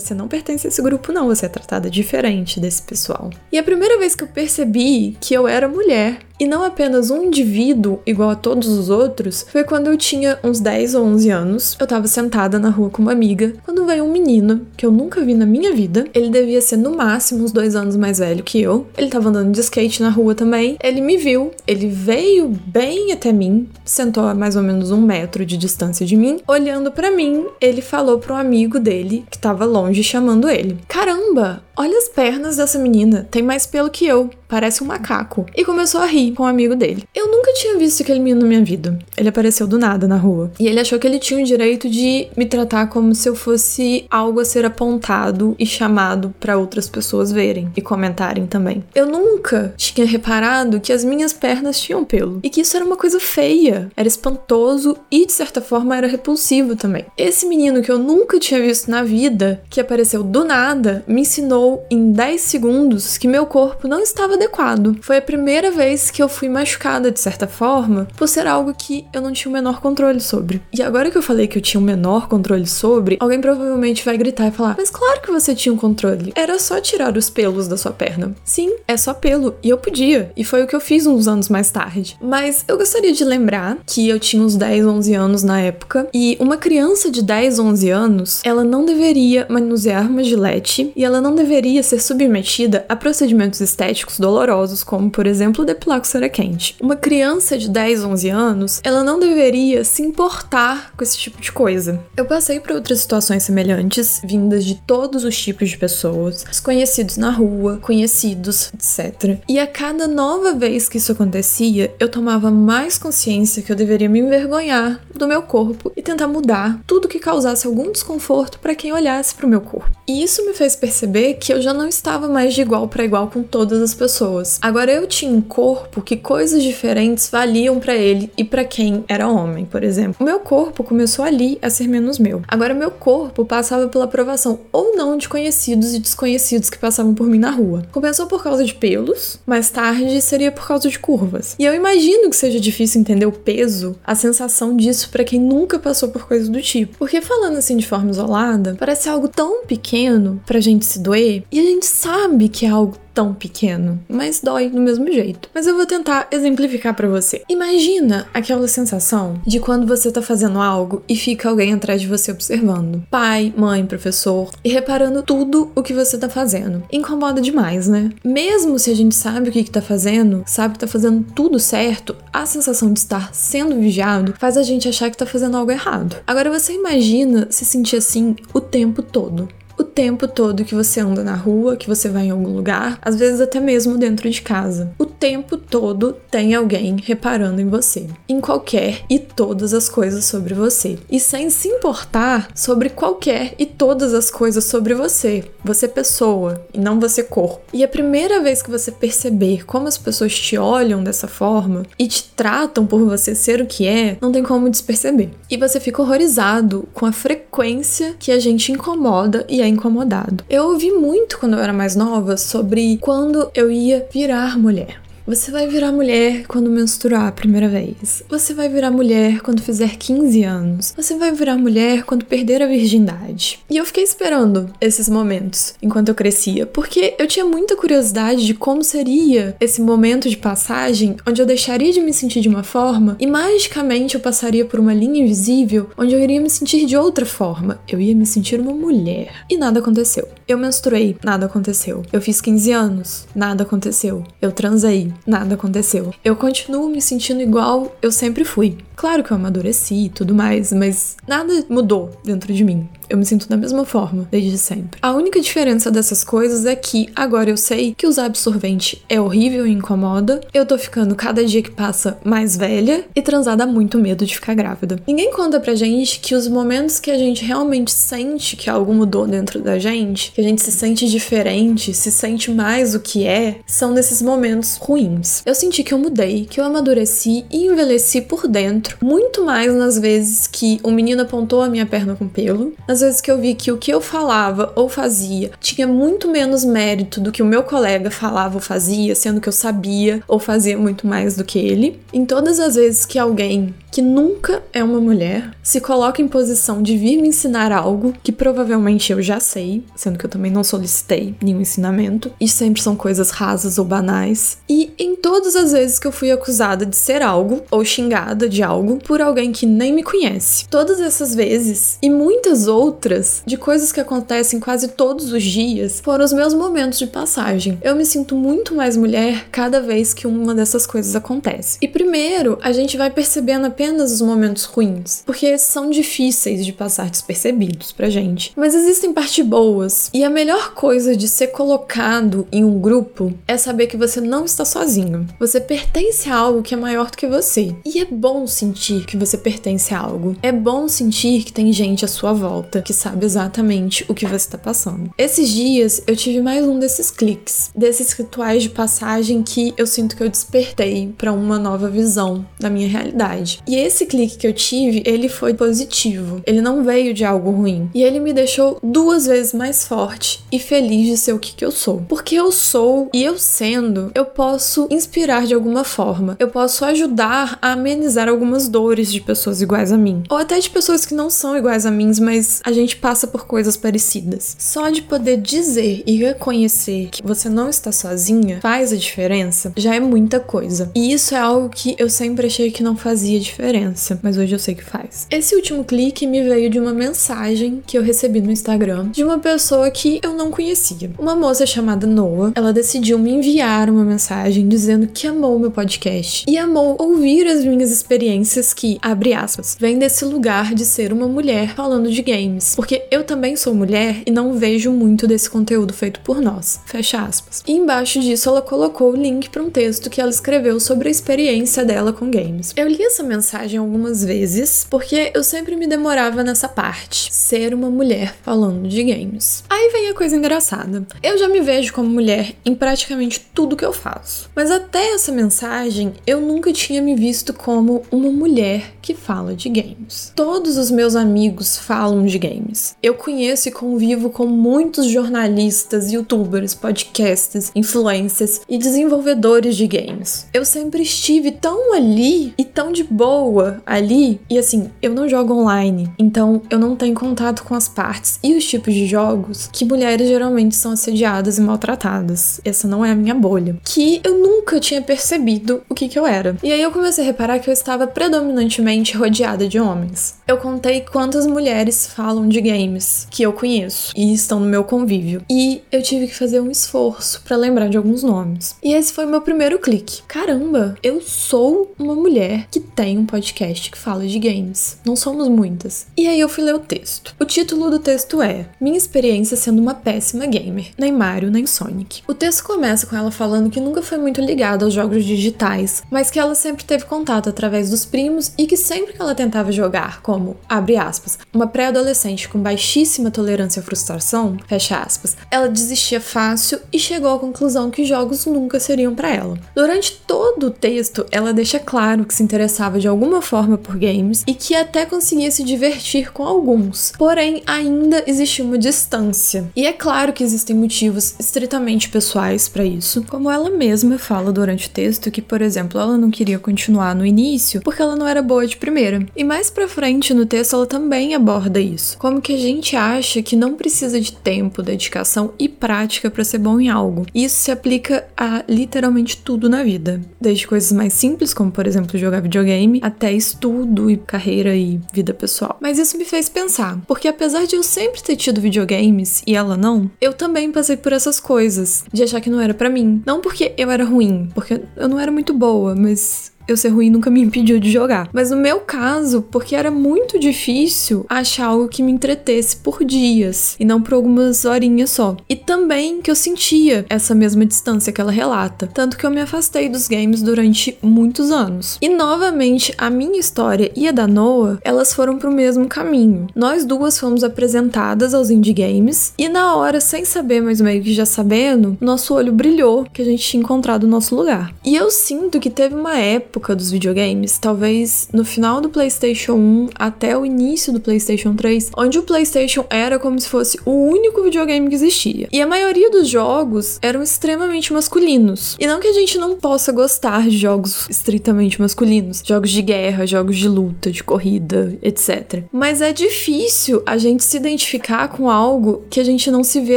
você 0.00 0.12
não 0.12 0.28
pertence 0.28 0.66
a 0.66 0.68
esse 0.68 0.82
grupo, 0.82 1.10
não, 1.10 1.28
você 1.28 1.46
é 1.46 1.48
tratada 1.48 1.88
diferente 1.88 2.60
desse 2.60 2.82
pessoal. 2.82 3.30
E 3.50 3.56
a 3.56 3.62
primeira 3.62 3.98
vez 3.98 4.14
que 4.14 4.24
eu 4.24 4.28
percebi 4.28 5.16
que 5.18 5.32
eu 5.32 5.48
era 5.48 5.66
mulher 5.66 6.18
e 6.38 6.46
não 6.46 6.62
apenas 6.62 7.10
um 7.10 7.24
indivíduo 7.24 8.00
igual 8.06 8.30
a 8.30 8.36
todos 8.36 8.68
os 8.68 8.90
outros, 8.90 9.46
foi 9.50 9.64
quando 9.64 9.88
eu 9.88 9.96
tinha 9.96 10.38
uns 10.44 10.60
10 10.60 10.94
ou 10.94 11.04
11 11.06 11.30
anos. 11.30 11.76
Eu 11.80 11.86
tava 11.86 12.06
sentada 12.06 12.58
na 12.58 12.68
rua 12.68 12.90
com 12.90 13.00
uma 13.00 13.12
amiga, 13.12 13.54
quando 13.64 13.86
veio 13.86 14.04
um 14.04 14.12
menino 14.12 14.66
que 14.76 14.84
eu 14.84 14.90
nunca 14.90 15.22
vi 15.22 15.34
na 15.34 15.46
minha 15.46 15.72
vida. 15.72 16.06
Ele 16.12 16.28
devia 16.28 16.60
ser 16.60 16.76
no 16.76 16.94
máximo 16.94 17.44
uns 17.44 17.52
dois 17.52 17.74
anos 17.74 17.96
mais 17.96 18.18
velho 18.18 18.44
que 18.44 18.60
eu. 18.60 18.86
Ele 18.96 19.08
tava 19.08 19.30
andando 19.30 19.52
de 19.52 19.60
skate 19.60 20.02
na 20.02 20.10
rua 20.10 20.34
também. 20.34 20.76
Ele 20.82 21.00
me 21.00 21.16
viu, 21.16 21.52
ele 21.66 21.88
veio 21.88 22.48
bem 22.48 23.12
até 23.12 23.32
mim, 23.32 23.68
sentou 23.84 24.24
a 24.24 24.34
mais 24.34 24.56
ou 24.56 24.62
menos 24.62 24.90
um 24.90 25.00
metro 25.00 25.46
de 25.46 25.56
distância 25.56 26.04
de 26.04 26.16
mim. 26.16 26.40
Olhando 26.46 26.90
para 26.92 27.10
mim, 27.10 27.46
ele 27.60 27.80
falou 27.80 28.18
pro 28.18 28.34
amigo 28.34 28.78
dele, 28.78 29.24
que 29.30 29.38
tava 29.38 29.64
longe, 29.64 30.02
chamando 30.02 30.48
ele: 30.48 30.78
Caramba, 30.86 31.62
olha 31.76 31.96
as 31.96 32.08
pernas 32.08 32.56
dessa 32.56 32.78
menina, 32.78 33.26
tem 33.30 33.42
mais 33.42 33.66
pelo 33.66 33.90
que 33.90 34.06
eu 34.06 34.30
parece 34.48 34.82
um 34.82 34.86
macaco, 34.86 35.46
e 35.56 35.64
começou 35.64 36.00
a 36.00 36.06
rir 36.06 36.25
com 36.32 36.42
um 36.42 36.46
amigo 36.46 36.74
dele. 36.74 37.04
Eu 37.14 37.30
nunca 37.30 37.52
tinha 37.54 37.78
visto 37.78 38.02
aquele 38.02 38.20
menino 38.20 38.42
na 38.42 38.46
minha 38.46 38.64
vida. 38.64 38.98
Ele 39.16 39.28
apareceu 39.28 39.66
do 39.66 39.78
nada 39.78 40.06
na 40.06 40.16
rua. 40.16 40.50
E 40.58 40.66
ele 40.66 40.80
achou 40.80 40.98
que 40.98 41.06
ele 41.06 41.18
tinha 41.18 41.40
o 41.40 41.46
direito 41.46 41.88
de 41.88 42.28
me 42.36 42.46
tratar 42.46 42.88
como 42.88 43.14
se 43.14 43.28
eu 43.28 43.34
fosse 43.34 44.06
algo 44.10 44.40
a 44.40 44.44
ser 44.44 44.64
apontado 44.64 45.54
e 45.58 45.66
chamado 45.66 46.34
para 46.38 46.58
outras 46.58 46.88
pessoas 46.88 47.32
verem 47.32 47.70
e 47.76 47.80
comentarem 47.80 48.46
também. 48.46 48.84
Eu 48.94 49.06
nunca 49.06 49.74
tinha 49.76 50.06
reparado 50.06 50.80
que 50.80 50.92
as 50.92 51.04
minhas 51.04 51.32
pernas 51.32 51.80
tinham 51.80 52.04
pelo 52.04 52.40
e 52.42 52.50
que 52.50 52.60
isso 52.60 52.76
era 52.76 52.84
uma 52.84 52.96
coisa 52.96 53.20
feia, 53.20 53.90
era 53.96 54.08
espantoso 54.08 54.96
e 55.10 55.26
de 55.26 55.32
certa 55.32 55.60
forma 55.60 55.96
era 55.96 56.06
repulsivo 56.06 56.76
também. 56.76 57.06
Esse 57.16 57.46
menino 57.46 57.82
que 57.82 57.90
eu 57.90 57.98
nunca 57.98 58.38
tinha 58.38 58.60
visto 58.60 58.90
na 58.90 59.02
vida, 59.02 59.62
que 59.70 59.80
apareceu 59.80 60.22
do 60.22 60.44
nada, 60.44 61.04
me 61.06 61.22
ensinou 61.22 61.84
em 61.90 62.12
10 62.12 62.40
segundos 62.40 63.18
que 63.18 63.28
meu 63.28 63.46
corpo 63.46 63.88
não 63.88 64.00
estava 64.00 64.34
adequado. 64.34 64.96
Foi 65.00 65.18
a 65.18 65.22
primeira 65.22 65.70
vez 65.70 66.10
que 66.16 66.22
eu 66.22 66.30
fui 66.30 66.48
machucada 66.48 67.10
de 67.10 67.20
certa 67.20 67.46
forma 67.46 68.08
por 68.16 68.26
ser 68.26 68.46
algo 68.46 68.72
que 68.72 69.06
eu 69.12 69.20
não 69.20 69.34
tinha 69.34 69.50
o 69.50 69.52
menor 69.52 69.82
controle 69.82 70.18
sobre. 70.18 70.62
E 70.72 70.80
agora 70.80 71.10
que 71.10 71.18
eu 71.18 71.20
falei 71.20 71.46
que 71.46 71.58
eu 71.58 71.62
tinha 71.62 71.78
o 71.78 71.84
menor 71.84 72.26
controle 72.26 72.66
sobre, 72.66 73.18
alguém 73.20 73.38
provavelmente 73.38 74.02
vai 74.02 74.16
gritar 74.16 74.48
e 74.48 74.50
falar: 74.50 74.76
Mas 74.78 74.88
claro 74.88 75.20
que 75.20 75.30
você 75.30 75.54
tinha 75.54 75.74
um 75.74 75.76
controle. 75.76 76.32
Era 76.34 76.58
só 76.58 76.80
tirar 76.80 77.14
os 77.18 77.28
pelos 77.28 77.68
da 77.68 77.76
sua 77.76 77.92
perna. 77.92 78.34
Sim, 78.46 78.76
é 78.88 78.96
só 78.96 79.12
pelo. 79.12 79.56
E 79.62 79.68
eu 79.68 79.76
podia. 79.76 80.32
E 80.34 80.42
foi 80.42 80.62
o 80.62 80.66
que 80.66 80.74
eu 80.74 80.80
fiz 80.80 81.06
uns 81.06 81.28
anos 81.28 81.50
mais 81.50 81.70
tarde. 81.70 82.16
Mas 82.18 82.64
eu 82.66 82.78
gostaria 82.78 83.12
de 83.12 83.22
lembrar 83.22 83.76
que 83.84 84.08
eu 84.08 84.18
tinha 84.18 84.42
uns 84.42 84.56
10, 84.56 84.86
11 84.86 85.12
anos 85.12 85.42
na 85.42 85.60
época. 85.60 86.08
E 86.14 86.38
uma 86.40 86.56
criança 86.56 87.10
de 87.10 87.20
10, 87.22 87.58
11 87.58 87.90
anos, 87.90 88.40
ela 88.42 88.64
não 88.64 88.86
deveria 88.86 89.46
manusear 89.50 90.08
uma 90.08 90.24
gilete 90.24 90.90
e 90.96 91.04
ela 91.04 91.20
não 91.20 91.34
deveria 91.34 91.82
ser 91.82 92.00
submetida 92.00 92.86
a 92.88 92.96
procedimentos 92.96 93.60
estéticos 93.60 94.18
dolorosos, 94.18 94.82
como 94.82 95.10
por 95.10 95.26
exemplo 95.26 95.62
depilar 95.62 96.05
cera 96.06 96.28
quente. 96.28 96.76
Uma 96.80 96.96
criança 96.96 97.58
de 97.58 97.68
10, 97.68 98.04
11 98.04 98.28
anos, 98.28 98.80
ela 98.82 99.02
não 99.04 99.18
deveria 99.18 99.84
se 99.84 100.02
importar 100.02 100.92
com 100.96 101.02
esse 101.02 101.16
tipo 101.16 101.40
de 101.40 101.52
coisa. 101.52 102.02
Eu 102.16 102.24
passei 102.24 102.60
por 102.60 102.72
outras 102.72 103.00
situações 103.00 103.42
semelhantes, 103.42 104.20
vindas 104.24 104.64
de 104.64 104.76
todos 104.86 105.24
os 105.24 105.36
tipos 105.36 105.68
de 105.68 105.76
pessoas, 105.78 106.44
desconhecidos 106.44 107.16
na 107.16 107.30
rua, 107.30 107.78
conhecidos, 107.82 108.72
etc. 108.74 109.38
E 109.48 109.58
a 109.58 109.66
cada 109.66 110.06
nova 110.06 110.54
vez 110.54 110.88
que 110.88 110.98
isso 110.98 111.12
acontecia, 111.12 111.94
eu 112.00 112.08
tomava 112.08 112.50
mais 112.50 112.98
consciência 112.98 113.62
que 113.62 113.70
eu 113.70 113.76
deveria 113.76 114.08
me 114.08 114.20
envergonhar 114.20 115.00
do 115.14 115.28
meu 115.28 115.42
corpo 115.42 115.92
e 115.96 116.02
tentar 116.02 116.28
mudar 116.28 116.80
tudo 116.86 117.08
que 117.08 117.18
causasse 117.18 117.66
algum 117.66 117.90
desconforto 117.90 118.58
para 118.58 118.74
quem 118.74 118.92
olhasse 118.92 119.34
para 119.34 119.46
o 119.46 119.48
meu 119.48 119.60
corpo. 119.60 119.90
E 120.08 120.22
isso 120.22 120.44
me 120.46 120.54
fez 120.54 120.76
perceber 120.76 121.34
que 121.34 121.52
eu 121.52 121.60
já 121.60 121.74
não 121.74 121.88
estava 121.88 122.28
mais 122.28 122.54
de 122.54 122.62
igual 122.62 122.88
para 122.88 123.04
igual 123.04 123.28
com 123.28 123.42
todas 123.42 123.82
as 123.82 123.94
pessoas 123.94 124.06
pessoas. 124.06 124.58
Agora 124.62 124.92
eu 124.92 125.06
tinha 125.06 125.32
um 125.32 125.40
corpo 125.40 125.95
que 126.02 126.16
coisas 126.16 126.62
diferentes 126.62 127.28
valiam 127.30 127.78
para 127.78 127.94
ele 127.94 128.30
e 128.36 128.44
para 128.44 128.64
quem 128.64 129.04
era 129.08 129.28
homem, 129.28 129.64
por 129.64 129.82
exemplo. 129.82 130.16
O 130.20 130.24
meu 130.24 130.40
corpo 130.40 130.84
começou 130.84 131.24
ali 131.24 131.58
a 131.62 131.70
ser 131.70 131.88
menos 131.88 132.18
meu. 132.18 132.42
Agora 132.48 132.74
meu 132.74 132.90
corpo 132.90 133.44
passava 133.44 133.88
pela 133.88 134.04
aprovação 134.04 134.60
ou 134.72 134.96
não 134.96 135.16
de 135.16 135.28
conhecidos 135.28 135.94
e 135.94 135.98
desconhecidos 135.98 136.70
que 136.70 136.78
passavam 136.78 137.14
por 137.14 137.26
mim 137.26 137.38
na 137.38 137.50
rua. 137.50 137.86
Começou 137.92 138.26
por 138.26 138.42
causa 138.42 138.64
de 138.64 138.74
pelos, 138.74 139.38
mais 139.46 139.70
tarde 139.70 140.20
seria 140.20 140.52
por 140.52 140.66
causa 140.66 140.88
de 140.88 140.98
curvas. 140.98 141.54
E 141.58 141.64
eu 141.64 141.74
imagino 141.74 142.30
que 142.30 142.36
seja 142.36 142.60
difícil 142.60 143.00
entender 143.00 143.26
o 143.26 143.32
peso, 143.32 143.96
a 144.04 144.14
sensação 144.14 144.76
disso 144.76 145.10
para 145.10 145.24
quem 145.24 145.40
nunca 145.40 145.78
passou 145.78 146.08
por 146.08 146.26
coisas 146.26 146.48
do 146.48 146.60
tipo. 146.60 146.96
Porque 146.98 147.20
falando 147.20 147.56
assim 147.56 147.76
de 147.76 147.86
forma 147.86 148.10
isolada, 148.10 148.76
parece 148.78 149.08
algo 149.08 149.28
tão 149.28 149.64
pequeno 149.64 150.40
pra 150.46 150.60
gente 150.60 150.84
se 150.84 150.98
doer, 150.98 151.44
e 151.50 151.60
a 151.60 151.62
gente 151.62 151.86
sabe 151.86 152.48
que 152.48 152.66
é 152.66 152.68
algo 152.68 152.96
tão 153.16 153.32
pequeno, 153.32 153.98
mas 154.06 154.42
dói 154.42 154.68
do 154.68 154.78
mesmo 154.78 155.10
jeito. 155.10 155.48
Mas 155.54 155.66
eu 155.66 155.74
vou 155.74 155.86
tentar 155.86 156.28
exemplificar 156.30 156.94
para 156.94 157.08
você. 157.08 157.42
Imagina 157.48 158.28
aquela 158.34 158.68
sensação 158.68 159.40
de 159.46 159.58
quando 159.58 159.86
você 159.86 160.12
tá 160.12 160.20
fazendo 160.20 160.60
algo 160.60 161.02
e 161.08 161.16
fica 161.16 161.48
alguém 161.48 161.72
atrás 161.72 162.02
de 162.02 162.06
você 162.06 162.30
observando. 162.30 163.02
Pai, 163.10 163.54
mãe, 163.56 163.86
professor, 163.86 164.50
e 164.62 164.68
reparando 164.68 165.22
tudo 165.22 165.72
o 165.74 165.82
que 165.82 165.94
você 165.94 166.18
tá 166.18 166.28
fazendo. 166.28 166.82
Incomoda 166.92 167.40
demais, 167.40 167.88
né? 167.88 168.10
Mesmo 168.22 168.78
se 168.78 168.90
a 168.90 168.94
gente 168.94 169.14
sabe 169.14 169.48
o 169.48 169.52
que, 169.52 169.64
que 169.64 169.70
tá 169.70 169.80
fazendo, 169.80 170.44
sabe 170.46 170.74
que 170.74 170.80
tá 170.80 170.86
fazendo 170.86 171.24
tudo 171.34 171.58
certo, 171.58 172.14
a 172.30 172.44
sensação 172.44 172.92
de 172.92 172.98
estar 172.98 173.32
sendo 173.32 173.76
vigiado 173.76 174.34
faz 174.38 174.58
a 174.58 174.62
gente 174.62 174.86
achar 174.86 175.10
que 175.10 175.16
tá 175.16 175.24
fazendo 175.24 175.56
algo 175.56 175.72
errado. 175.72 176.16
Agora 176.26 176.50
você 176.50 176.74
imagina 176.74 177.46
se 177.48 177.64
sentir 177.64 177.96
assim 177.96 178.36
o 178.52 178.60
tempo 178.60 179.00
todo 179.00 179.48
o 179.78 179.84
tempo 179.84 180.26
todo 180.26 180.64
que 180.64 180.74
você 180.74 181.00
anda 181.00 181.22
na 181.22 181.34
rua, 181.34 181.76
que 181.76 181.88
você 181.88 182.08
vai 182.08 182.26
em 182.26 182.30
algum 182.30 182.54
lugar, 182.54 182.98
às 183.02 183.16
vezes 183.16 183.40
até 183.40 183.60
mesmo 183.60 183.98
dentro 183.98 184.28
de 184.28 184.42
casa. 184.42 184.90
O 184.98 185.06
tempo 185.06 185.56
todo 185.56 186.16
tem 186.30 186.54
alguém 186.54 186.96
reparando 187.02 187.60
em 187.60 187.68
você, 187.68 188.06
em 188.28 188.40
qualquer 188.40 189.02
e 189.08 189.18
todas 189.18 189.74
as 189.74 189.88
coisas 189.88 190.24
sobre 190.24 190.54
você, 190.54 190.98
e 191.10 191.20
sem 191.20 191.50
se 191.50 191.68
importar 191.68 192.48
sobre 192.54 192.90
qualquer 192.90 193.54
e 193.58 193.66
todas 193.66 194.14
as 194.14 194.30
coisas 194.30 194.64
sobre 194.64 194.94
você. 194.94 195.44
Você 195.64 195.86
é 195.86 195.88
pessoa 195.88 196.64
e 196.72 196.78
não 196.78 197.00
você 197.00 197.22
corpo. 197.22 197.60
E 197.72 197.84
a 197.84 197.88
primeira 197.88 198.40
vez 198.40 198.62
que 198.62 198.70
você 198.70 198.90
perceber 198.90 199.64
como 199.64 199.88
as 199.88 199.98
pessoas 199.98 200.38
te 200.38 200.56
olham 200.56 201.02
dessa 201.02 201.28
forma 201.28 201.84
e 201.98 202.06
te 202.06 202.24
tratam 202.36 202.86
por 202.86 203.04
você 203.04 203.34
ser 203.34 203.60
o 203.60 203.66
que 203.66 203.86
é, 203.86 204.16
não 204.20 204.32
tem 204.32 204.42
como 204.42 204.70
desperceber. 204.70 205.30
E 205.50 205.56
você 205.56 205.80
fica 205.80 206.02
horrorizado 206.02 206.88
com 206.94 207.06
a 207.06 207.12
frequência 207.12 208.14
que 208.18 208.30
a 208.30 208.38
gente 208.38 208.72
incomoda 208.72 209.44
e 209.48 209.60
é 209.60 209.65
incomodado. 209.68 210.44
Eu 210.48 210.64
ouvi 210.64 210.90
muito 210.90 211.38
quando 211.38 211.54
eu 211.54 211.60
era 211.60 211.72
mais 211.72 211.96
nova 211.96 212.36
sobre 212.36 212.98
quando 212.98 213.50
eu 213.54 213.70
ia 213.70 214.06
virar 214.12 214.58
mulher. 214.58 215.05
Você 215.26 215.50
vai 215.50 215.66
virar 215.66 215.90
mulher 215.90 216.46
quando 216.46 216.70
menstruar 216.70 217.26
a 217.26 217.32
primeira 217.32 217.68
vez. 217.68 218.22
Você 218.28 218.54
vai 218.54 218.68
virar 218.68 218.92
mulher 218.92 219.40
quando 219.40 219.60
fizer 219.60 219.96
15 219.96 220.44
anos. 220.44 220.94
Você 220.96 221.16
vai 221.16 221.32
virar 221.32 221.56
mulher 221.56 222.04
quando 222.04 222.24
perder 222.24 222.62
a 222.62 222.66
virgindade. 222.68 223.58
E 223.68 223.76
eu 223.76 223.84
fiquei 223.84 224.04
esperando 224.04 224.70
esses 224.80 225.08
momentos 225.08 225.74
enquanto 225.82 226.10
eu 226.10 226.14
crescia, 226.14 226.64
porque 226.64 227.16
eu 227.18 227.26
tinha 227.26 227.44
muita 227.44 227.74
curiosidade 227.74 228.46
de 228.46 228.54
como 228.54 228.84
seria 228.84 229.56
esse 229.58 229.80
momento 229.80 230.28
de 230.28 230.36
passagem 230.36 231.16
onde 231.26 231.42
eu 231.42 231.46
deixaria 231.46 231.92
de 231.92 232.00
me 232.00 232.12
sentir 232.12 232.40
de 232.40 232.48
uma 232.48 232.62
forma 232.62 233.16
e 233.18 233.26
magicamente 233.26 234.14
eu 234.14 234.20
passaria 234.20 234.64
por 234.64 234.78
uma 234.78 234.94
linha 234.94 235.24
invisível 235.24 235.90
onde 235.98 236.14
eu 236.14 236.20
iria 236.20 236.40
me 236.40 236.48
sentir 236.48 236.86
de 236.86 236.96
outra 236.96 237.26
forma. 237.26 237.80
Eu 237.88 238.00
ia 238.00 238.14
me 238.14 238.26
sentir 238.26 238.60
uma 238.60 238.72
mulher. 238.72 239.44
E 239.50 239.56
nada 239.56 239.80
aconteceu. 239.80 240.28
Eu 240.46 240.56
menstruei, 240.56 241.16
nada 241.24 241.46
aconteceu. 241.46 242.04
Eu 242.12 242.20
fiz 242.20 242.40
15 242.40 242.70
anos, 242.70 243.26
nada 243.34 243.64
aconteceu. 243.64 244.22
Eu 244.40 244.52
transei, 244.52 245.15
nada 245.26 245.54
aconteceu. 245.54 246.12
Eu 246.24 246.36
continuo 246.36 246.88
me 246.88 247.00
sentindo 247.00 247.40
igual 247.40 247.96
eu 248.02 248.10
sempre 248.10 248.44
fui. 248.44 248.78
Claro 248.96 249.22
que 249.22 249.30
eu 249.30 249.36
amadureci 249.36 250.06
e 250.06 250.08
tudo 250.08 250.34
mais, 250.34 250.72
mas 250.72 251.16
nada 251.28 251.52
mudou 251.68 252.10
dentro 252.24 252.52
de 252.52 252.64
mim. 252.64 252.88
Eu 253.08 253.16
me 253.16 253.24
sinto 253.24 253.48
da 253.48 253.56
mesma 253.56 253.84
forma, 253.84 254.26
desde 254.30 254.58
sempre. 254.58 254.98
A 255.00 255.12
única 255.12 255.40
diferença 255.40 255.90
dessas 255.90 256.24
coisas 256.24 256.66
é 256.66 256.74
que 256.74 257.08
agora 257.14 257.50
eu 257.50 257.56
sei 257.56 257.94
que 257.96 258.06
usar 258.06 258.26
absorvente 258.26 259.02
é 259.08 259.20
horrível 259.20 259.66
e 259.66 259.72
incomoda. 259.72 260.40
Eu 260.52 260.66
tô 260.66 260.76
ficando 260.76 261.14
cada 261.14 261.44
dia 261.44 261.62
que 261.62 261.70
passa 261.70 262.18
mais 262.24 262.56
velha 262.56 263.04
e 263.14 263.22
transar 263.22 263.56
dá 263.56 263.66
muito 263.66 263.98
medo 263.98 264.26
de 264.26 264.34
ficar 264.34 264.54
grávida. 264.54 264.98
Ninguém 265.06 265.30
conta 265.32 265.60
pra 265.60 265.74
gente 265.74 266.18
que 266.20 266.34
os 266.34 266.48
momentos 266.48 266.98
que 266.98 267.10
a 267.10 267.18
gente 267.18 267.44
realmente 267.44 267.92
sente 267.92 268.56
que 268.56 268.68
algo 268.68 268.92
mudou 268.92 269.26
dentro 269.26 269.60
da 269.60 269.78
gente, 269.78 270.32
que 270.32 270.40
a 270.40 270.44
gente 270.44 270.62
se 270.62 270.72
sente 270.72 271.08
diferente, 271.08 271.94
se 271.94 272.10
sente 272.10 272.50
mais 272.50 272.94
o 272.94 273.00
que 273.00 273.26
é, 273.26 273.60
são 273.66 273.92
nesses 273.92 274.20
momentos 274.20 274.76
ruins. 274.76 275.42
Eu 275.46 275.54
senti 275.54 275.84
que 275.84 275.94
eu 275.94 275.98
mudei, 275.98 276.46
que 276.46 276.60
eu 276.60 276.64
amadureci 276.64 277.44
e 277.50 277.66
envelheci 277.66 278.20
por 278.20 278.48
dentro, 278.48 278.85
muito 279.00 279.44
mais 279.44 279.74
nas 279.74 279.98
vezes 279.98 280.46
que 280.46 280.80
o 280.82 280.90
menino 280.90 281.22
apontou 281.22 281.62
a 281.62 281.68
minha 281.68 281.86
perna 281.86 282.14
com 282.14 282.28
pelo, 282.28 282.74
nas 282.88 283.00
vezes 283.00 283.20
que 283.20 283.30
eu 283.30 283.38
vi 283.38 283.54
que 283.54 283.72
o 283.72 283.78
que 283.78 283.92
eu 283.92 284.00
falava 284.00 284.72
ou 284.74 284.88
fazia 284.88 285.50
tinha 285.60 285.86
muito 285.86 286.28
menos 286.28 286.64
mérito 286.64 287.20
do 287.20 287.32
que 287.32 287.42
o 287.42 287.46
meu 287.46 287.62
colega 287.62 288.10
falava 288.10 288.56
ou 288.56 288.60
fazia, 288.60 289.14
sendo 289.14 289.40
que 289.40 289.48
eu 289.48 289.52
sabia 289.52 290.22
ou 290.28 290.38
fazia 290.38 290.76
muito 290.76 291.06
mais 291.06 291.36
do 291.36 291.44
que 291.44 291.58
ele. 291.58 292.00
Em 292.12 292.24
todas 292.24 292.60
as 292.60 292.74
vezes 292.74 293.06
que 293.06 293.18
alguém 293.18 293.74
que 293.96 294.02
nunca 294.02 294.62
é 294.74 294.84
uma 294.84 295.00
mulher 295.00 295.52
se 295.62 295.80
coloca 295.80 296.20
em 296.20 296.28
posição 296.28 296.82
de 296.82 296.98
vir 296.98 297.16
me 297.16 297.28
ensinar 297.28 297.72
algo 297.72 298.12
que 298.22 298.30
provavelmente 298.30 299.10
eu 299.10 299.22
já 299.22 299.40
sei, 299.40 299.82
sendo 299.96 300.18
que 300.18 300.26
eu 300.26 300.30
também 300.30 300.50
não 300.50 300.62
solicitei 300.62 301.34
nenhum 301.42 301.62
ensinamento, 301.62 302.30
e 302.38 302.46
sempre 302.46 302.82
são 302.82 302.94
coisas 302.94 303.30
rasas 303.30 303.78
ou 303.78 303.86
banais. 303.86 304.58
E 304.68 304.92
em 304.98 305.16
todas 305.16 305.56
as 305.56 305.72
vezes 305.72 305.98
que 305.98 306.06
eu 306.06 306.12
fui 306.12 306.30
acusada 306.30 306.84
de 306.84 306.94
ser 306.94 307.22
algo 307.22 307.62
ou 307.70 307.82
xingada 307.86 308.46
de 308.46 308.62
algo 308.62 308.75
por 309.04 309.20
alguém 309.20 309.52
que 309.52 309.66
nem 309.66 309.92
me 309.92 310.02
conhece. 310.02 310.68
Todas 310.68 311.00
essas 311.00 311.34
vezes 311.34 311.98
e 312.02 312.10
muitas 312.10 312.66
outras 312.66 313.42
de 313.46 313.56
coisas 313.56 313.92
que 313.92 314.00
acontecem 314.00 314.60
quase 314.60 314.88
todos 314.88 315.32
os 315.32 315.42
dias, 315.42 316.00
foram 316.00 316.24
os 316.24 316.32
meus 316.32 316.54
momentos 316.54 316.98
de 316.98 317.06
passagem. 317.06 317.78
Eu 317.82 317.94
me 317.94 318.04
sinto 318.04 318.34
muito 318.34 318.74
mais 318.74 318.96
mulher 318.96 319.48
cada 319.50 319.80
vez 319.80 320.12
que 320.12 320.26
uma 320.26 320.54
dessas 320.54 320.86
coisas 320.86 321.14
acontece. 321.14 321.78
E 321.80 321.88
primeiro, 321.88 322.58
a 322.62 322.72
gente 322.72 322.96
vai 322.96 323.10
percebendo 323.10 323.66
apenas 323.66 324.12
os 324.12 324.20
momentos 324.20 324.64
ruins, 324.64 325.22
porque 325.24 325.56
são 325.58 325.90
difíceis 325.90 326.64
de 326.64 326.72
passar 326.72 327.10
despercebidos 327.10 327.92
pra 327.92 328.10
gente. 328.10 328.52
Mas 328.56 328.74
existem 328.74 329.12
partes 329.12 329.44
boas, 329.44 330.10
e 330.12 330.24
a 330.24 330.30
melhor 330.30 330.74
coisa 330.74 331.16
de 331.16 331.28
ser 331.28 331.48
colocado 331.48 332.46
em 332.50 332.64
um 332.64 332.78
grupo 332.80 333.32
é 333.46 333.56
saber 333.56 333.86
que 333.86 333.96
você 333.96 334.20
não 334.20 334.44
está 334.44 334.64
sozinho. 334.64 335.26
Você 335.38 335.60
pertence 335.60 336.28
a 336.28 336.36
algo 336.36 336.62
que 336.62 336.74
é 336.74 336.76
maior 336.76 337.10
do 337.10 337.16
que 337.16 337.26
você. 337.26 337.74
E 337.84 338.00
é 338.00 338.04
bom 338.04 338.46
sentir 338.66 339.06
que 339.06 339.16
você 339.16 339.38
pertence 339.38 339.94
a 339.94 340.00
algo. 340.00 340.36
É 340.42 340.50
bom 340.50 340.88
sentir 340.88 341.44
que 341.44 341.52
tem 341.52 341.72
gente 341.72 342.04
à 342.04 342.08
sua 342.08 342.32
volta 342.32 342.82
que 342.82 342.92
sabe 342.92 343.24
exatamente 343.24 344.04
o 344.08 344.14
que 344.14 344.26
você 344.26 344.34
está 344.36 344.58
passando. 344.58 345.10
Esses 345.16 345.48
dias 345.48 346.02
eu 346.06 346.16
tive 346.16 346.40
mais 346.40 346.66
um 346.66 346.78
desses 346.78 347.10
cliques, 347.10 347.70
desses 347.74 348.12
rituais 348.12 348.64
de 348.64 348.70
passagem 348.70 349.42
que 349.42 349.72
eu 349.76 349.86
sinto 349.86 350.16
que 350.16 350.22
eu 350.22 350.28
despertei 350.28 351.14
para 351.16 351.32
uma 351.32 351.58
nova 351.58 351.88
visão 351.88 352.44
da 352.58 352.68
minha 352.68 352.88
realidade. 352.88 353.60
E 353.66 353.76
esse 353.76 354.06
clique 354.06 354.36
que 354.36 354.46
eu 354.46 354.52
tive, 354.52 355.02
ele 355.06 355.28
foi 355.28 355.54
positivo. 355.54 356.42
Ele 356.44 356.60
não 356.60 356.82
veio 356.82 357.14
de 357.14 357.24
algo 357.24 357.50
ruim. 357.50 357.88
E 357.94 358.02
ele 358.02 358.18
me 358.18 358.32
deixou 358.32 358.78
duas 358.82 359.26
vezes 359.26 359.52
mais 359.52 359.86
forte 359.86 360.44
e 360.50 360.58
feliz 360.58 361.06
de 361.06 361.16
ser 361.16 361.32
o 361.32 361.38
que, 361.38 361.54
que 361.54 361.64
eu 361.64 361.70
sou. 361.70 362.02
Porque 362.08 362.34
eu 362.34 362.50
sou 362.50 363.08
e 363.12 363.22
eu 363.22 363.38
sendo, 363.38 364.10
eu 364.14 364.24
posso 364.24 364.88
inspirar 364.90 365.46
de 365.46 365.54
alguma 365.54 365.84
forma. 365.84 366.36
Eu 366.40 366.48
posso 366.48 366.84
ajudar 366.84 367.58
a 367.62 367.72
amenizar 367.72 368.28
algumas 368.56 368.68
dores 368.68 369.12
de 369.12 369.20
pessoas 369.20 369.60
iguais 369.60 369.92
a 369.92 369.98
mim. 369.98 370.22
Ou 370.30 370.36
até 370.36 370.58
de 370.58 370.70
pessoas 370.70 371.04
que 371.04 371.14
não 371.14 371.28
são 371.28 371.56
iguais 371.56 371.84
a 371.84 371.90
mim, 371.90 372.10
mas 372.20 372.60
a 372.64 372.72
gente 372.72 372.96
passa 372.96 373.26
por 373.26 373.46
coisas 373.46 373.76
parecidas. 373.76 374.56
Só 374.58 374.88
de 374.88 375.02
poder 375.02 375.36
dizer 375.36 376.02
e 376.06 376.16
reconhecer 376.16 377.08
que 377.10 377.22
você 377.22 377.48
não 377.48 377.68
está 377.68 377.92
sozinha 377.92 378.60
faz 378.60 378.92
a 378.92 378.96
diferença, 378.96 379.72
já 379.76 379.94
é 379.94 380.00
muita 380.00 380.40
coisa. 380.40 380.90
E 380.94 381.12
isso 381.12 381.34
é 381.34 381.38
algo 381.38 381.68
que 381.68 381.94
eu 381.98 382.08
sempre 382.08 382.46
achei 382.46 382.70
que 382.70 382.82
não 382.82 382.96
fazia 382.96 383.38
diferença, 383.38 384.18
mas 384.22 384.38
hoje 384.38 384.54
eu 384.54 384.58
sei 384.58 384.74
que 384.74 384.84
faz. 384.84 385.26
Esse 385.30 385.54
último 385.54 385.84
clique 385.84 386.26
me 386.26 386.42
veio 386.42 386.70
de 386.70 386.78
uma 386.78 386.94
mensagem 386.94 387.82
que 387.86 387.98
eu 387.98 388.02
recebi 388.02 388.40
no 388.40 388.50
Instagram 388.50 389.08
de 389.10 389.22
uma 389.22 389.38
pessoa 389.38 389.90
que 389.90 390.20
eu 390.22 390.32
não 390.32 390.50
conhecia. 390.50 391.10
Uma 391.18 391.36
moça 391.36 391.66
chamada 391.66 392.06
Noah, 392.06 392.52
ela 392.54 392.72
decidiu 392.72 393.18
me 393.18 393.32
enviar 393.32 393.90
uma 393.90 394.04
mensagem 394.04 394.66
dizendo 394.68 395.08
que 395.08 395.26
amou 395.26 395.58
meu 395.58 395.70
podcast 395.70 396.44
e 396.48 396.56
amou 396.56 396.96
ouvir 396.98 397.46
as 397.46 397.64
minhas 397.64 397.90
experiências 397.90 398.45
que, 398.72 398.98
abre 399.02 399.32
aspas, 399.32 399.76
vem 399.78 399.98
desse 399.98 400.24
lugar 400.24 400.74
de 400.74 400.84
ser 400.84 401.12
uma 401.12 401.28
mulher 401.28 401.74
falando 401.74 402.10
de 402.10 402.22
games 402.22 402.36
games, 402.36 402.74
porque 402.74 403.04
eu 403.10 403.24
também 403.24 403.56
sou 403.56 403.74
mulher 403.74 404.22
e 404.26 404.30
não 404.30 404.54
vejo 404.54 404.90
muito 404.90 405.26
desse 405.26 405.48
conteúdo 405.48 405.92
feito 405.92 406.20
por 406.20 406.40
nós. 406.40 406.80
Fecha 406.86 407.22
aspas. 407.22 407.62
E 407.66 407.72
embaixo 407.72 408.20
disso 408.20 408.48
ela 408.48 408.62
colocou 408.62 409.12
o 409.12 409.16
link 409.16 409.50
para 409.50 409.62
um 409.62 409.70
texto 409.70 410.10
que 410.10 410.20
ela 410.20 410.30
escreveu 410.30 410.78
sobre 410.80 411.08
a 411.08 411.10
experiência 411.10 411.84
dela 411.84 412.12
com 412.12 412.30
games. 412.30 412.72
Eu 412.76 412.88
li 412.88 413.02
essa 413.02 413.22
mensagem 413.22 413.78
algumas 413.78 414.24
vezes 414.24 414.86
porque 414.88 415.30
eu 415.34 415.42
sempre 415.42 415.76
me 415.76 415.86
demorava 415.86 416.42
nessa 416.42 416.68
parte, 416.68 417.32
ser 417.32 417.74
uma 417.74 417.90
mulher 417.90 418.34
falando 418.42 418.88
de 418.88 419.02
games. 419.02 419.64
Aí 419.68 419.90
vem 419.92 420.08
a 420.08 420.14
coisa 420.14 420.36
engraçada. 420.36 421.06
Eu 421.22 421.38
já 421.38 421.48
me 421.48 421.60
vejo 421.60 421.92
como 421.92 422.08
mulher 422.08 422.54
em 422.64 422.74
praticamente 422.74 423.40
tudo 423.54 423.76
que 423.76 423.84
eu 423.84 423.92
faço. 423.92 424.50
Mas 424.54 424.70
até 424.70 425.14
essa 425.14 425.32
mensagem, 425.32 426.14
eu 426.26 426.40
nunca 426.40 426.72
tinha 426.72 427.00
me 427.02 427.14
visto 427.14 427.52
como 427.52 428.02
uma 428.10 428.28
mulher 428.36 428.94
que 429.00 429.14
fala 429.14 429.54
de 429.54 429.68
games. 429.68 430.32
Todos 430.36 430.76
os 430.76 430.90
meus 430.90 431.16
amigos 431.16 431.76
falam 431.78 432.26
de 432.26 432.38
games. 432.38 432.94
Eu 433.02 433.14
conheço 433.14 433.68
e 433.68 433.72
convivo 433.72 434.30
com 434.30 434.46
muitos 434.46 435.06
jornalistas, 435.06 436.12
youtubers, 436.12 436.74
podcasts, 436.74 437.72
influencers 437.74 438.60
e 438.68 438.78
desenvolvedores 438.78 439.76
de 439.76 439.86
games. 439.86 440.46
Eu 440.52 440.64
sempre 440.64 441.02
estive 441.02 441.50
tão 441.50 441.94
ali 441.94 442.54
e 442.58 442.64
tão 442.64 442.92
de 442.92 443.02
boa 443.02 443.82
ali, 443.86 444.40
e 444.50 444.58
assim, 444.58 444.90
eu 445.00 445.14
não 445.14 445.28
jogo 445.28 445.54
online, 445.54 446.10
então 446.18 446.60
eu 446.68 446.78
não 446.78 446.94
tenho 446.94 447.14
contato 447.14 447.64
com 447.64 447.74
as 447.74 447.88
partes 447.88 448.38
e 448.42 448.54
os 448.54 448.64
tipos 448.64 448.92
de 448.92 449.06
jogos 449.06 449.68
que 449.72 449.84
mulheres 449.84 450.28
geralmente 450.28 450.74
são 450.74 450.92
assediadas 450.92 451.58
e 451.58 451.60
maltratadas. 451.60 452.60
Essa 452.64 452.86
não 452.86 453.04
é 453.04 453.10
a 453.10 453.14
minha 453.14 453.34
bolha. 453.34 453.76
Que 453.84 454.20
eu 454.22 454.38
nunca 454.38 454.78
tinha 454.80 455.00
percebido 455.00 455.82
o 455.88 455.94
que, 455.94 456.08
que 456.08 456.18
eu 456.18 456.26
era. 456.26 456.56
E 456.62 456.70
aí 456.70 456.82
eu 456.82 456.90
comecei 456.90 457.24
a 457.24 457.26
reparar 457.26 457.58
que 457.58 457.70
eu 457.70 457.72
estava 457.72 458.06
predominantemente 458.16 459.14
rodeada 459.14 459.68
de 459.68 459.78
homens. 459.78 460.36
Eu 460.48 460.56
contei 460.56 461.02
quantas 461.02 461.46
mulheres 461.46 462.06
falam 462.06 462.48
de 462.48 462.62
games 462.62 463.28
que 463.30 463.42
eu 463.42 463.52
conheço 463.52 464.14
e 464.16 464.32
estão 464.32 464.58
no 464.58 464.64
meu 464.64 464.84
convívio. 464.84 465.42
E 465.50 465.82
eu 465.92 466.02
tive 466.02 466.26
que 466.26 466.34
fazer 466.34 466.60
um 466.60 466.70
esforço 466.70 467.42
para 467.42 467.58
lembrar 467.58 467.90
de 467.90 467.98
alguns 467.98 468.22
nomes. 468.22 468.74
E 468.82 468.94
esse 468.94 469.12
foi 469.12 469.26
o 469.26 469.28
meu 469.28 469.42
primeiro 469.42 469.78
clique. 469.78 470.22
Caramba, 470.26 470.96
eu 471.02 471.20
sou 471.20 471.92
uma 471.98 472.14
mulher 472.14 472.66
que 472.70 472.80
tem 472.80 473.18
um 473.18 473.26
podcast 473.26 473.90
que 473.90 473.98
fala 473.98 474.26
de 474.26 474.38
games. 474.38 474.96
Não 475.04 475.14
somos 475.14 475.46
muitas. 475.46 476.06
E 476.16 476.26
aí 476.26 476.40
eu 476.40 476.48
fui 476.48 476.64
ler 476.64 476.74
o 476.74 476.78
texto. 476.78 477.34
O 477.38 477.44
título 477.44 477.90
do 477.90 477.98
texto 477.98 478.40
é 478.40 478.64
Minha 478.80 478.96
experiência 478.96 479.58
sendo 479.58 479.82
uma 479.82 479.92
péssima 479.92 480.46
gamer, 480.46 480.86
nem 480.96 481.12
Mario 481.12 481.50
nem 481.50 481.66
Sonic. 481.66 482.22
O 482.26 482.32
texto 482.32 482.64
começa 482.64 483.06
com 483.06 483.14
ela 483.14 483.30
falando 483.30 483.68
que 483.68 483.78
nunca 483.78 484.00
foi 484.00 484.16
muito 484.16 484.40
ligada 484.40 484.86
aos 484.86 484.94
jogos 484.94 485.22
digitais, 485.22 486.02
mas 486.10 486.30
que 486.30 486.38
ela 486.38 486.54
sempre 486.54 486.86
teve 486.86 487.04
contato 487.04 487.50
através 487.50 487.90
dos 487.90 488.05
primos 488.06 488.52
e 488.56 488.66
que 488.66 488.76
sempre 488.76 489.12
que 489.12 489.20
ela 489.20 489.34
tentava 489.34 489.70
jogar, 489.70 490.22
como, 490.22 490.56
abre 490.68 490.96
aspas, 490.96 491.38
uma 491.52 491.66
pré-adolescente 491.66 492.06
adolescente 492.06 492.48
com 492.48 492.58
baixíssima 492.58 493.30
tolerância 493.30 493.80
à 493.80 493.82
frustração, 493.82 494.56
fecha 494.66 494.96
aspas, 494.98 495.36
ela 495.50 495.68
desistia 495.68 496.20
fácil 496.20 496.78
e 496.92 496.98
chegou 496.98 497.34
à 497.34 497.38
conclusão 497.38 497.90
que 497.90 498.04
jogos 498.04 498.46
nunca 498.46 498.80
seriam 498.80 499.14
para 499.14 499.34
ela. 499.34 499.58
Durante 499.74 500.12
todo 500.26 500.68
o 500.68 500.70
texto, 500.70 501.26
ela 501.30 501.52
deixa 501.52 501.78
claro 501.78 502.24
que 502.24 502.34
se 502.34 502.42
interessava 502.42 502.98
de 502.98 503.08
alguma 503.08 503.42
forma 503.42 503.76
por 503.76 503.98
games 503.98 504.44
e 504.46 504.54
que 504.54 504.74
até 504.74 505.04
conseguia 505.04 505.50
se 505.50 505.64
divertir 505.64 506.32
com 506.32 506.44
alguns, 506.44 507.12
porém 507.18 507.62
ainda 507.66 508.22
existia 508.26 508.64
uma 508.64 508.78
distância. 508.78 509.68
E 509.74 509.86
é 509.86 509.92
claro 509.92 510.32
que 510.32 510.44
existem 510.44 510.76
motivos 510.76 511.34
estritamente 511.38 512.08
pessoais 512.08 512.68
para 512.68 512.84
isso, 512.84 513.24
como 513.28 513.50
ela 513.50 513.70
mesma 513.70 514.18
fala 514.18 514.52
durante 514.52 514.86
o 514.86 514.90
texto 514.90 515.30
que, 515.30 515.42
por 515.42 515.60
exemplo, 515.60 516.00
ela 516.00 516.16
não 516.16 516.30
queria 516.30 516.58
continuar 516.58 517.14
no 517.14 517.26
início 517.26 517.80
porque 517.82 517.95
ela 518.02 518.16
não 518.16 518.28
era 518.28 518.42
boa 518.42 518.66
de 518.66 518.76
primeira. 518.76 519.26
E 519.36 519.42
mais 519.42 519.70
para 519.70 519.88
frente 519.88 520.32
no 520.32 520.46
texto 520.46 520.76
ela 520.76 520.86
também 520.86 521.34
aborda 521.34 521.80
isso 521.80 521.96
isso. 521.96 522.18
Como 522.18 522.40
que 522.40 522.54
a 522.54 522.58
gente 522.58 522.94
acha 522.94 523.42
que 523.42 523.56
não 523.56 523.74
precisa 523.74 524.20
de 524.20 524.32
tempo, 524.32 524.82
dedicação 524.82 525.52
e 525.58 525.68
prática 525.68 526.30
para 526.30 526.44
ser 526.44 526.58
bom 526.58 526.78
em 526.78 526.88
algo. 526.88 527.26
Isso 527.34 527.56
se 527.56 527.70
aplica 527.72 528.26
a 528.36 528.62
literalmente 528.68 529.38
tudo 529.38 529.68
na 529.68 529.82
vida, 529.82 530.20
desde 530.40 530.66
coisas 530.66 530.92
mais 530.92 531.12
simples, 531.12 531.52
como 531.52 531.72
por 531.72 531.86
exemplo 531.86 532.18
jogar 532.18 532.40
videogame, 532.40 533.00
até 533.02 533.32
estudo 533.32 534.10
e 534.10 534.16
carreira 534.16 534.76
e 534.76 535.00
vida 535.12 535.34
pessoal. 535.34 535.76
Mas 535.80 535.98
isso 535.98 536.16
me 536.16 536.24
fez 536.24 536.48
pensar, 536.48 537.00
porque 537.06 537.26
apesar 537.26 537.66
de 537.66 537.74
eu 537.74 537.82
sempre 537.82 538.22
ter 538.22 538.36
tido 538.36 538.60
videogames 538.60 539.42
e 539.46 539.56
ela 539.56 539.76
não, 539.76 540.10
eu 540.20 540.32
também 540.32 540.70
passei 540.70 540.96
por 540.96 541.12
essas 541.12 541.40
coisas, 541.40 542.04
de 542.12 542.22
achar 542.22 542.40
que 542.40 542.50
não 542.50 542.60
era 542.60 542.74
para 542.74 542.90
mim. 542.90 543.22
Não 543.24 543.40
porque 543.40 543.72
eu 543.76 543.90
era 543.90 544.04
ruim, 544.04 544.48
porque 544.54 544.80
eu 544.96 545.08
não 545.08 545.18
era 545.18 545.32
muito 545.32 545.54
boa, 545.54 545.94
mas 545.94 546.52
eu 546.68 546.76
ser 546.76 546.88
ruim 546.88 547.10
nunca 547.10 547.30
me 547.30 547.42
impediu 547.42 547.78
de 547.78 547.90
jogar. 547.90 548.28
Mas 548.32 548.50
no 548.50 548.56
meu 548.56 548.80
caso, 548.80 549.42
porque 549.50 549.76
era 549.76 549.90
muito 549.90 550.38
difícil 550.38 551.24
achar 551.28 551.66
algo 551.66 551.88
que 551.88 552.02
me 552.02 552.12
entretesse 552.12 552.76
por 552.76 553.04
dias 553.04 553.76
e 553.78 553.84
não 553.84 554.00
por 554.00 554.14
algumas 554.14 554.64
horinhas 554.64 555.10
só. 555.10 555.36
E 555.48 555.54
também 555.54 556.20
que 556.20 556.30
eu 556.30 556.34
sentia 556.34 557.06
essa 557.08 557.34
mesma 557.34 557.64
distância 557.64 558.12
que 558.12 558.20
ela 558.20 558.32
relata, 558.32 558.88
tanto 558.92 559.16
que 559.16 559.24
eu 559.24 559.30
me 559.30 559.40
afastei 559.40 559.88
dos 559.88 560.08
games 560.08 560.42
durante 560.42 560.96
muitos 561.02 561.50
anos. 561.50 561.98
E 562.00 562.08
novamente, 562.08 562.92
a 562.98 563.08
minha 563.10 563.38
história 563.38 563.90
e 563.94 564.08
a 564.08 564.12
da 564.12 564.26
Noah, 564.26 564.78
elas 564.82 565.12
foram 565.12 565.38
pro 565.38 565.52
mesmo 565.52 565.86
caminho. 565.86 566.46
Nós 566.54 566.84
duas 566.84 567.18
fomos 567.18 567.44
apresentadas 567.44 568.34
aos 568.34 568.50
indie 568.50 568.72
games 568.72 569.32
e 569.38 569.48
na 569.48 569.76
hora, 569.76 570.00
sem 570.00 570.24
saber, 570.24 570.60
mas 570.60 570.80
meio 570.80 571.02
que 571.02 571.12
já 571.12 571.24
sabendo, 571.24 571.96
nosso 572.00 572.34
olho 572.34 572.52
brilhou 572.52 573.06
que 573.12 573.22
a 573.22 573.24
gente 573.24 573.42
tinha 573.42 573.62
encontrado 573.62 574.04
o 574.04 574.08
nosso 574.08 574.34
lugar. 574.34 574.74
E 574.84 574.96
eu 574.96 575.10
sinto 575.10 575.60
que 575.60 575.70
teve 575.70 575.94
uma 575.94 576.16
época 576.16 576.55
dos 576.74 576.90
videogames, 576.90 577.58
talvez 577.58 578.28
no 578.32 578.44
final 578.44 578.80
do 578.80 578.88
PlayStation 578.88 579.54
1 579.54 579.88
até 579.94 580.36
o 580.36 580.44
início 580.44 580.92
do 580.92 581.00
PlayStation 581.00 581.54
3, 581.54 581.90
onde 581.96 582.18
o 582.18 582.22
PlayStation 582.22 582.84
era 582.90 583.18
como 583.18 583.38
se 583.38 583.48
fosse 583.48 583.78
o 583.84 583.90
único 583.90 584.42
videogame 584.42 584.88
que 584.88 584.94
existia. 584.94 585.48
E 585.52 585.60
a 585.60 585.66
maioria 585.66 586.10
dos 586.10 586.28
jogos 586.28 586.98
eram 587.02 587.22
extremamente 587.22 587.92
masculinos. 587.92 588.76
E 588.78 588.86
não 588.86 589.00
que 589.00 589.08
a 589.08 589.12
gente 589.12 589.38
não 589.38 589.56
possa 589.56 589.92
gostar 589.92 590.48
de 590.48 590.56
jogos 590.56 591.06
estritamente 591.08 591.80
masculinos, 591.80 592.42
jogos 592.44 592.70
de 592.70 592.82
guerra, 592.82 593.26
jogos 593.26 593.56
de 593.56 593.68
luta, 593.68 594.10
de 594.10 594.22
corrida, 594.22 594.98
etc. 595.02 595.64
Mas 595.72 596.00
é 596.00 596.12
difícil 596.12 597.02
a 597.06 597.16
gente 597.16 597.44
se 597.44 597.56
identificar 597.56 598.28
com 598.28 598.50
algo 598.50 599.04
que 599.10 599.20
a 599.20 599.24
gente 599.24 599.50
não 599.50 599.62
se 599.62 599.80
vê 599.80 599.96